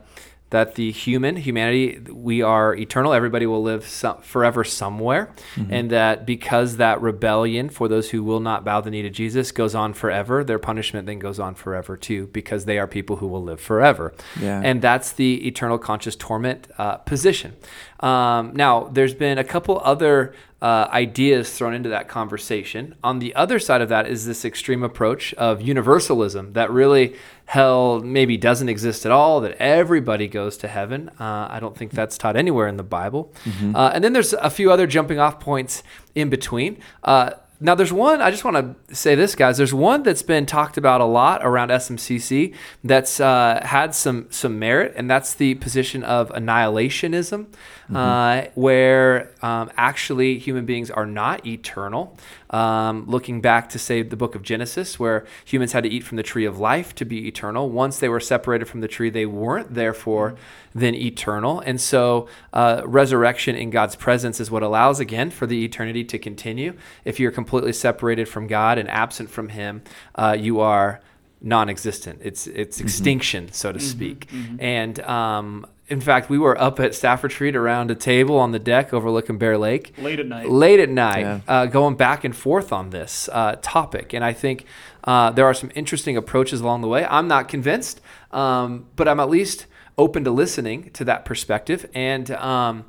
[0.54, 5.74] that the human humanity we are eternal everybody will live some, forever somewhere mm-hmm.
[5.74, 9.52] and that because that rebellion for those who will not bow the knee to jesus
[9.52, 13.28] goes on forever their punishment then goes on forever too because they are people who
[13.28, 14.62] will live forever yeah.
[14.64, 17.56] and that's the eternal conscious torment uh, position
[18.02, 22.96] um, now there's been a couple other uh, ideas thrown into that conversation.
[23.04, 28.00] On the other side of that is this extreme approach of universalism that really hell
[28.00, 31.10] maybe doesn't exist at all, that everybody goes to heaven.
[31.20, 33.34] Uh, I don't think that's taught anywhere in the Bible.
[33.46, 33.76] Mm-hmm.
[33.76, 35.84] Uh, and then there's a few other jumping off points
[36.16, 36.78] in between.
[37.04, 37.32] Uh,
[37.64, 38.58] now, there's one, I just want
[38.90, 39.56] to say this, guys.
[39.56, 44.60] There's one that's been talked about a lot around SMCC that's uh, had some, some
[44.60, 47.96] merit, and that's the position of annihilationism, mm-hmm.
[47.96, 52.18] uh, where um, actually human beings are not eternal.
[52.54, 56.18] Um, looking back to, say, the book of Genesis, where humans had to eat from
[56.18, 57.70] the tree of life to be eternal.
[57.70, 60.36] Once they were separated from the tree, they weren't, therefore,
[60.76, 61.60] mm-hmm eternal.
[61.62, 66.20] And so, uh, resurrection in God's presence is what allows, again, for the eternity to
[66.20, 66.74] continue.
[67.04, 69.82] If you're completely separated from God and absent from Him,
[70.16, 71.02] uh, you are
[71.42, 72.20] non-existent.
[72.24, 72.88] It's it's mm-hmm.
[72.88, 73.88] extinction, so to mm-hmm.
[73.88, 74.28] speak.
[74.28, 74.56] Mm-hmm.
[74.60, 78.60] And um, in fact, we were up at staff retreat around a table on the
[78.60, 80.50] deck overlooking Bear Lake late at night.
[80.50, 81.40] Late at night, yeah.
[81.48, 84.66] uh, going back and forth on this uh, topic, and I think
[85.04, 87.06] uh, there are some interesting approaches along the way.
[87.06, 88.00] I'm not convinced,
[88.32, 89.66] um, but I'm at least
[89.98, 91.90] open to listening to that perspective.
[91.94, 92.86] And um,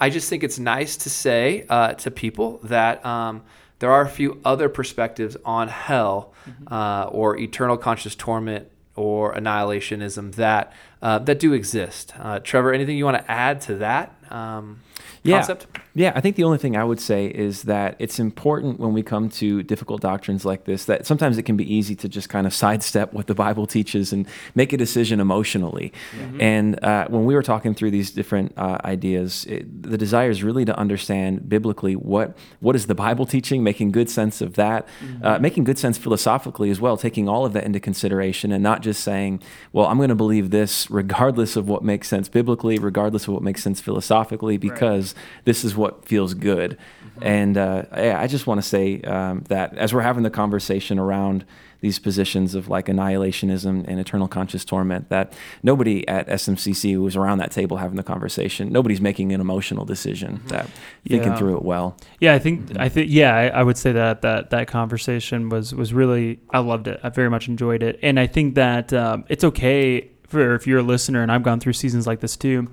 [0.00, 3.42] I just think it's nice to say uh, to people that um,
[3.78, 6.72] there are a few other perspectives on hell mm-hmm.
[6.72, 10.72] uh, or eternal conscious torment or annihilationism that
[11.02, 12.12] uh, that do exist.
[12.18, 14.80] Uh, Trevor, anything you want to add to that um,
[15.22, 15.36] yeah.
[15.36, 15.66] concept?
[15.98, 19.02] Yeah, I think the only thing I would say is that it's important when we
[19.02, 22.46] come to difficult doctrines like this that sometimes it can be easy to just kind
[22.46, 25.92] of sidestep what the Bible teaches and make a decision emotionally.
[26.16, 26.40] Mm-hmm.
[26.40, 30.44] And uh, when we were talking through these different uh, ideas, it, the desire is
[30.44, 34.86] really to understand biblically what what is the Bible teaching, making good sense of that,
[35.02, 35.26] mm-hmm.
[35.26, 38.82] uh, making good sense philosophically as well, taking all of that into consideration and not
[38.82, 39.42] just saying,
[39.72, 43.42] well, I'm going to believe this regardless of what makes sense biblically, regardless of what
[43.42, 45.44] makes sense philosophically, because right.
[45.44, 46.76] this is what what feels good.
[47.20, 50.98] And uh, yeah, I just want to say um, that as we're having the conversation
[50.98, 51.44] around
[51.80, 55.32] these positions of like annihilationism and eternal conscious torment, that
[55.62, 59.84] nobody at SMCC who was around that table having the conversation, nobody's making an emotional
[59.84, 60.40] decision.
[60.48, 60.68] That
[61.08, 61.36] thinking Yeah.
[61.38, 61.96] through it well.
[62.20, 65.74] Yeah, I think I think yeah, I, I would say that that that conversation was
[65.74, 67.00] was really I loved it.
[67.02, 70.80] I very much enjoyed it, and I think that um, it's okay for if you're
[70.80, 72.68] a listener, and I've gone through seasons like this too.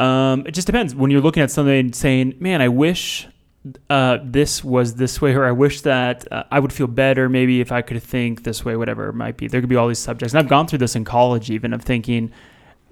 [0.00, 3.28] Um, it just depends when you're looking at something and saying, "Man, I wish
[3.88, 7.60] uh, this was this way," or "I wish that uh, I would feel better maybe
[7.60, 9.98] if I could think this way." Whatever it might be, there could be all these
[9.98, 12.32] subjects, and I've gone through this in college, even of thinking,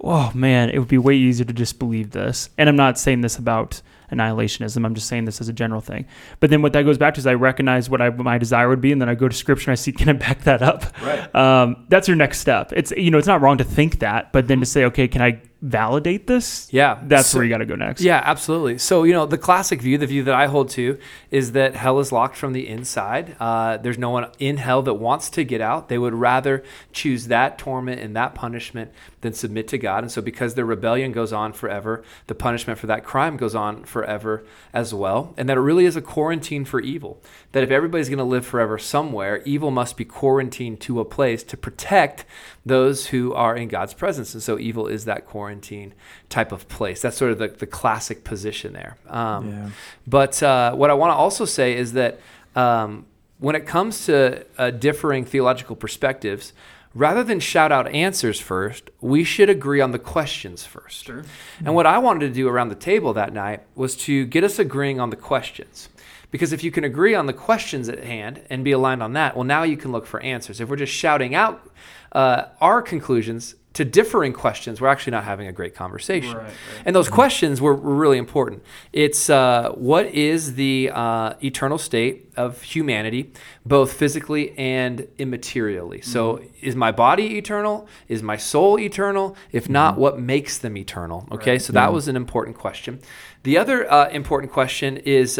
[0.01, 2.49] oh man, it would be way easier to just believe this.
[2.57, 3.81] And I'm not saying this about
[4.11, 4.85] annihilationism.
[4.85, 6.05] I'm just saying this as a general thing.
[6.39, 8.81] But then what that goes back to is I recognize what I, my desire would
[8.81, 10.85] be, and then I go to scripture and I see can I back that up.
[11.01, 11.35] Right.
[11.35, 12.71] Um, that's your next step.
[12.75, 15.21] It's you know it's not wrong to think that, but then to say okay, can
[15.21, 16.67] I validate this?
[16.71, 16.99] Yeah.
[17.03, 18.01] That's So- where you got to go next.
[18.01, 18.77] Yeah, absolutely.
[18.77, 20.97] So, you know, the classic view, the view that I hold to,
[21.31, 23.35] is that hell is locked from the inside.
[23.39, 25.89] Uh, there's no one in hell that wants to get out.
[25.89, 28.91] They would rather choose that torment and that punishment
[29.21, 30.03] than submit to God.
[30.03, 33.83] And so, because their rebellion goes on forever, the punishment for that crime goes on
[33.83, 35.33] forever as well.
[35.35, 37.21] And that it really is a quarantine for evil.
[37.51, 41.43] That if everybody's going to live forever somewhere, evil must be quarantined to a place
[41.43, 42.23] to protect
[42.65, 44.33] those who are in God's presence.
[44.33, 45.93] And so, evil is that quarantine
[46.29, 47.01] type of place.
[47.01, 48.97] That's sort of the, the classic position there.
[49.07, 49.69] Um, Yeah.
[50.07, 52.19] But uh, what I want to also say is that
[52.55, 53.05] um,
[53.39, 56.53] when it comes to uh, differing theological perspectives,
[56.93, 61.05] rather than shout out answers first, we should agree on the questions first.
[61.05, 61.23] Sure.
[61.63, 64.59] And what I wanted to do around the table that night was to get us
[64.59, 65.89] agreeing on the questions.
[66.31, 69.35] Because if you can agree on the questions at hand and be aligned on that,
[69.35, 70.61] well, now you can look for answers.
[70.61, 71.67] If we're just shouting out
[72.11, 76.35] uh, our conclusions to differing questions, we're actually not having a great conversation.
[76.35, 76.53] Right, right.
[76.85, 78.63] And those questions were, were really important.
[78.91, 83.31] It's uh, what is the uh, eternal state of humanity,
[83.65, 86.03] both physically and immaterially?
[86.03, 87.87] So, is my body eternal?
[88.07, 89.37] Is my soul eternal?
[89.51, 91.27] If not, what makes them eternal?
[91.31, 92.99] Okay, so that was an important question.
[93.43, 95.39] The other uh, important question is.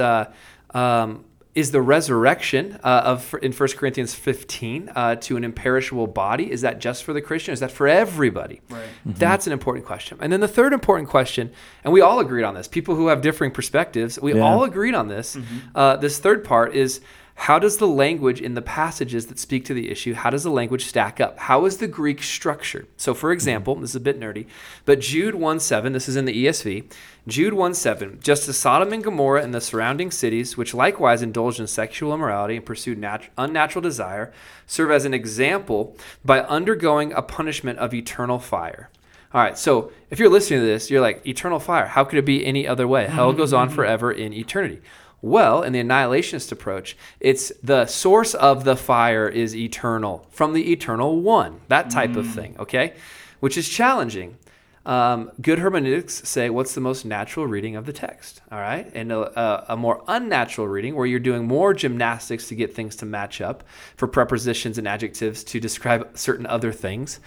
[0.72, 6.51] Um, is the resurrection uh, of in 1 Corinthians 15 uh, to an imperishable body
[6.51, 7.53] is that just for the Christian?
[7.53, 8.61] Is that for everybody?
[8.70, 8.84] Right.
[9.03, 10.20] That's an important question.
[10.22, 11.51] And then the third important question,
[11.84, 12.67] and we all agreed on this.
[12.67, 14.41] People who have differing perspectives, we Yeah.
[14.41, 15.38] all agreed on this.
[15.74, 17.01] Uh, this third part is
[17.39, 20.51] how does the language in the passages that speak to the issue how does the
[20.51, 24.19] language stack up how is the greek structured so for example this is a bit
[24.19, 24.45] nerdy
[24.83, 26.91] but jude 1 7 this is in the esv
[27.27, 31.61] jude 1 7 just as sodom and gomorrah and the surrounding cities which likewise indulged
[31.61, 34.33] in sexual immorality and pursued nat- unnatural desire
[34.67, 38.89] serve as an example by undergoing a punishment of eternal fire
[39.31, 42.25] all right, so if you're listening to this, you're like, eternal fire, how could it
[42.25, 43.05] be any other way?
[43.05, 44.81] Hell goes on forever in eternity.
[45.22, 50.72] Well, in the annihilationist approach, it's the source of the fire is eternal, from the
[50.72, 52.93] eternal one, that type of thing, okay?
[53.39, 54.38] Which is challenging.
[54.86, 58.89] Um, good hermeneutics say what's the most natural reading of the text, all right?
[58.95, 62.95] And a, a, a more unnatural reading where you're doing more gymnastics to get things
[62.97, 63.65] to match up
[63.97, 67.20] for prepositions and adjectives to describe certain other things.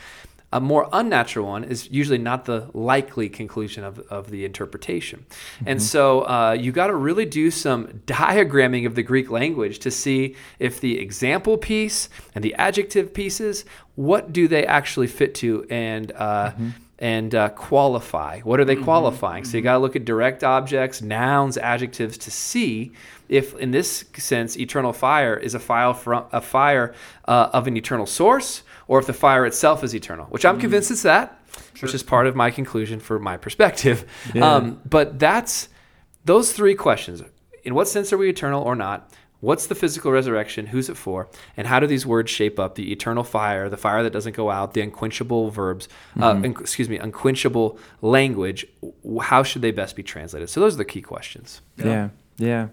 [0.52, 5.24] A more unnatural one is usually not the likely conclusion of, of the interpretation.
[5.66, 9.90] And so uh, you got to really do some diagramming of the Greek language to
[9.90, 15.66] see if the example piece and the adjective pieces, what do they actually fit to
[15.70, 16.52] and uh,
[17.02, 18.38] and uh, qualify.
[18.42, 19.44] What are they qualifying?
[19.44, 22.92] So you got to look at direct objects, nouns, adjectives to see
[23.28, 26.94] if, in this sense, eternal fire is a fire from a fire
[27.26, 28.62] uh, of an eternal source,
[28.92, 30.26] or if the fire itself is eternal.
[30.26, 31.40] Which I'm convinced it's that,
[31.80, 34.04] which is part of my conclusion for my perspective.
[34.34, 34.54] Yeah.
[34.54, 35.70] Um, but that's
[36.26, 37.22] those three questions:
[37.64, 39.10] in what sense are we eternal or not?
[39.40, 40.66] What's the physical resurrection?
[40.66, 41.28] Who's it for?
[41.56, 44.50] And how do these words shape up the eternal fire, the fire that doesn't go
[44.50, 45.88] out, the unquenchable verbs,
[46.20, 48.66] uh, un- excuse me, unquenchable language?
[49.22, 50.50] How should they best be translated?
[50.50, 51.62] So those are the key questions.
[51.78, 51.86] Yeah.
[51.86, 52.08] yeah.
[52.38, 52.68] Yeah,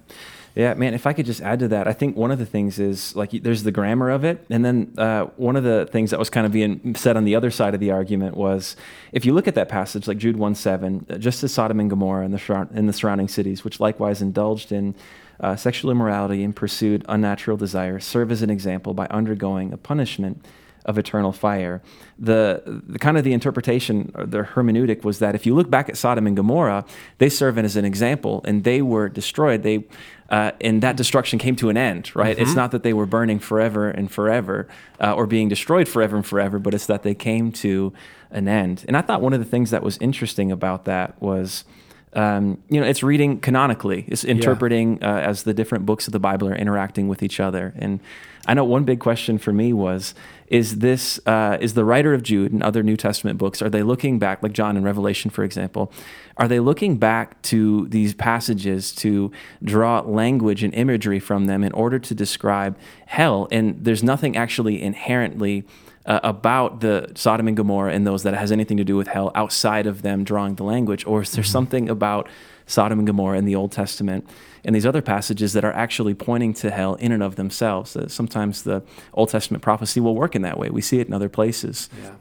[0.55, 0.93] man.
[0.93, 3.31] If I could just add to that, I think one of the things is like
[3.31, 6.45] there's the grammar of it, and then uh, one of the things that was kind
[6.45, 8.75] of being said on the other side of the argument was,
[9.11, 11.89] if you look at that passage, like Jude one seven, uh, just as Sodom and
[11.89, 14.95] Gomorrah and the and the surrounding cities, which likewise indulged in
[15.39, 20.45] uh, sexual immorality and pursued unnatural desires, serve as an example by undergoing a punishment
[20.85, 21.81] of eternal fire.
[22.17, 25.89] The, the kind of the interpretation, or the hermeneutic was that if you look back
[25.89, 26.85] at Sodom and Gomorrah,
[27.17, 29.63] they serve as an example, and they were destroyed.
[29.63, 29.85] They
[30.29, 32.37] uh, and that destruction came to an end, right?
[32.37, 34.67] It's not that they were burning forever and forever
[34.99, 37.91] uh, or being destroyed forever and forever, but it's that they came to
[38.29, 38.85] an end.
[38.87, 41.65] And I thought one of the things that was interesting about that was
[42.13, 44.05] um, you know, it's reading canonically.
[44.07, 47.73] It's interpreting uh, as the different books of the Bible are interacting with each other.
[47.77, 47.99] And
[48.47, 50.15] I know one big question for me was:
[50.47, 53.61] Is this uh, is the writer of Jude and other New Testament books?
[53.61, 55.91] Are they looking back, like John in Revelation, for example?
[56.37, 59.31] Are they looking back to these passages to
[59.63, 63.47] draw language and imagery from them in order to describe hell?
[63.51, 65.65] And there's nothing actually inherently
[66.09, 69.31] uh, about the Sodom and Gomorrah and those that has anything to do with hell
[69.35, 71.05] outside of them drawing the language?
[71.05, 71.51] Or is there mm-hmm.
[71.51, 72.27] something about
[72.65, 74.27] Sodom and Gomorrah in the Old Testament
[74.65, 77.95] and these other passages that are actually pointing to hell in and of themselves?
[77.95, 78.81] Uh, sometimes the
[79.13, 80.69] Old Testament prophecy will work in that way.
[80.69, 81.89] We see it in other places.
[82.01, 82.15] Yeah.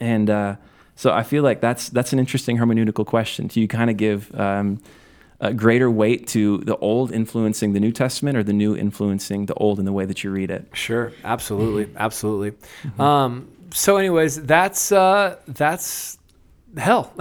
[0.00, 0.56] And uh,
[0.96, 3.46] so I feel like that's that's an interesting hermeneutical question.
[3.48, 4.80] Do you kind of give um,
[5.40, 9.54] a greater weight to the old influencing the New Testament or the new influencing the
[9.54, 10.68] old in the way that you read it?
[10.72, 11.98] Sure, absolutely, mm-hmm.
[11.98, 12.50] absolutely.
[12.52, 13.00] Mm-hmm.
[13.00, 16.18] Um, so, anyways, that's uh, that's
[16.76, 17.12] hell.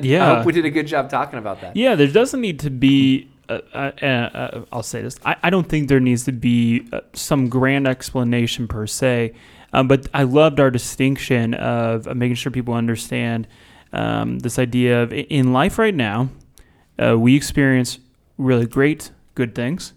[0.00, 1.76] yeah, I hope we did a good job talking about that.
[1.76, 3.28] Yeah, there doesn't need to be.
[3.48, 5.16] Uh, uh, uh, uh I'll say this.
[5.24, 9.34] I, I, don't think there needs to be uh, some grand explanation per se,
[9.72, 13.46] um, but I loved our distinction of making sure people understand
[13.92, 16.28] um, this idea of in life right now
[16.98, 17.98] uh, we experience
[18.38, 19.92] really great, good things.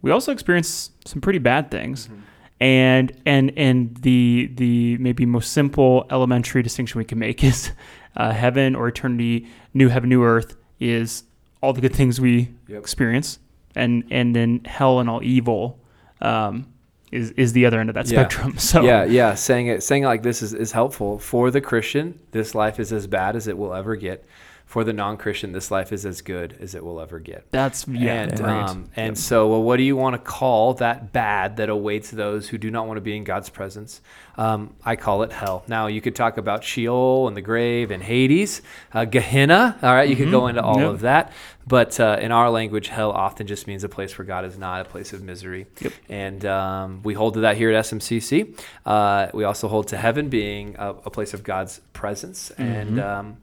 [0.00, 2.06] We also experience some pretty bad things.
[2.06, 2.20] Mm-hmm.
[2.60, 7.72] And and and the the maybe most simple elementary distinction we can make is
[8.16, 11.24] uh, heaven or eternity, new heaven, new earth is
[11.60, 12.78] all the good things we yep.
[12.78, 13.40] experience,
[13.74, 15.80] and and then hell and all evil
[16.20, 16.72] um,
[17.10, 18.20] is is the other end of that yeah.
[18.20, 18.54] spectrum.
[18.58, 22.20] So yeah, yeah, saying it saying it like this is, is helpful for the Christian.
[22.30, 24.24] This life is as bad as it will ever get
[24.72, 27.44] for the non-Christian, this life is as good as it will ever get.
[27.50, 29.16] That's yeah, and, um, and yep.
[29.18, 32.70] so, well, what do you want to call that bad that awaits those who do
[32.70, 34.00] not want to be in God's presence?
[34.38, 35.62] Um, I call it hell.
[35.68, 38.62] Now, you could talk about Sheol and the grave and Hades,
[38.94, 39.76] uh, Gehenna.
[39.82, 40.24] All right, you mm-hmm.
[40.24, 40.56] could go mm-hmm.
[40.56, 40.88] into all yep.
[40.88, 41.32] of that,
[41.66, 44.80] but uh, in our language, hell often just means a place where God is not,
[44.80, 45.66] a place of misery.
[45.82, 45.92] Yep.
[46.08, 48.58] And um, we hold to that here at SMCC.
[48.86, 52.62] Uh, we also hold to heaven being a, a place of God's presence, mm-hmm.
[52.62, 53.36] and um,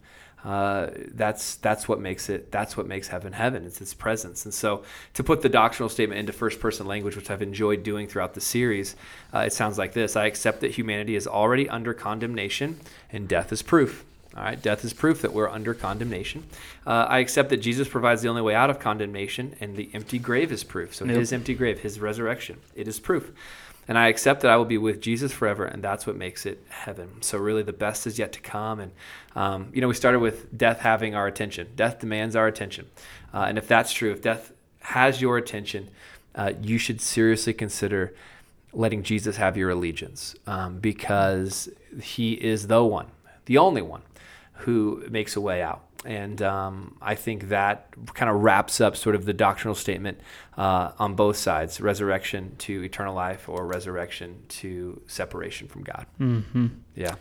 [0.43, 3.65] uh, that's that's what makes it that's what makes heaven heaven.
[3.65, 4.45] It's its presence.
[4.45, 4.83] And so
[5.15, 8.41] to put the doctrinal statement into first person language which i've enjoyed doing throughout the
[8.41, 8.95] series
[9.33, 10.15] uh, it sounds like this.
[10.15, 12.79] I accept that humanity is already under condemnation
[13.11, 14.05] and death is proof.
[14.37, 14.61] All right?
[14.61, 16.43] Death is proof that we're under condemnation.
[16.87, 20.19] Uh, i accept that jesus provides the only way out of condemnation and the empty
[20.19, 20.95] grave is proof.
[20.95, 21.79] So his empty grave.
[21.79, 22.59] His resurrection.
[22.75, 23.33] It is proof
[23.89, 26.63] and I accept that I will be with Jesus forever, and that's what makes it
[26.69, 27.21] heaven.
[27.21, 28.79] So really, the best is yet to come.
[28.79, 28.91] And
[29.35, 31.69] um, you know, we started with death having our attention.
[31.75, 32.87] Death demands our attention,
[33.33, 35.89] uh, and if that's true, if death has your attention,
[36.35, 38.13] uh, you should seriously consider
[38.71, 41.67] letting Jesus have your allegiance, um, because
[41.99, 43.07] He is the one,
[43.45, 44.03] the only one,
[44.53, 45.83] who makes a way out.
[46.05, 50.19] And um, I think that kind of wraps up sort of the doctrinal statement
[50.57, 56.05] uh, on both sides resurrection to eternal life or resurrection to separation from God.
[56.19, 56.67] Mm-hmm.
[56.95, 57.15] Yeah.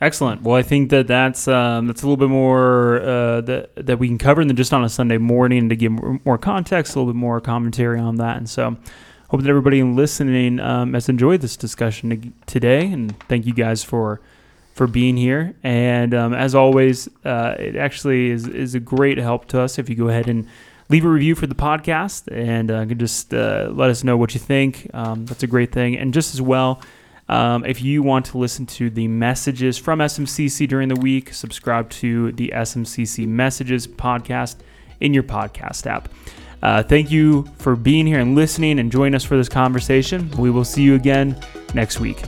[0.00, 0.42] Excellent.
[0.42, 4.08] Well, I think that that's um, that's a little bit more uh, that that we
[4.08, 5.92] can cover than just on a Sunday morning to give
[6.24, 8.36] more context, a little bit more commentary on that.
[8.36, 8.76] And so,
[9.28, 12.90] hope that everybody listening um, has enjoyed this discussion today.
[12.90, 14.20] And thank you guys for
[14.72, 15.54] for being here.
[15.62, 19.88] And um, as always, uh, it actually is, is a great help to us if
[19.88, 20.46] you go ahead and
[20.88, 24.34] leave a review for the podcast and uh, can just uh, let us know what
[24.34, 24.90] you think.
[24.92, 25.96] Um, that's a great thing.
[25.96, 26.82] And just as well,
[27.28, 31.88] um, if you want to listen to the messages from SMCC during the week, subscribe
[31.90, 34.56] to the SMCC Messages podcast
[35.00, 36.08] in your podcast app.
[36.62, 40.30] Uh, thank you for being here and listening and joining us for this conversation.
[40.32, 41.40] We will see you again
[41.74, 42.22] next week.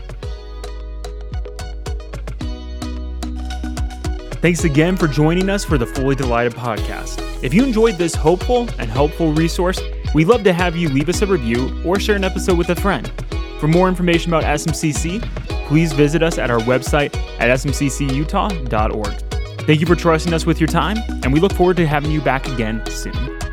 [4.45, 7.42] Thanks again for joining us for the Fully Delighted podcast.
[7.42, 9.80] If you enjoyed this hopeful and helpful resource,
[10.12, 12.76] we'd love to have you leave us a review or share an episode with a
[12.76, 13.11] friend.
[13.59, 15.22] For more information about SMCC,
[15.66, 19.14] please visit us at our website at smccutah.org.
[19.62, 22.20] Thank you for trusting us with your time, and we look forward to having you
[22.20, 23.43] back again soon.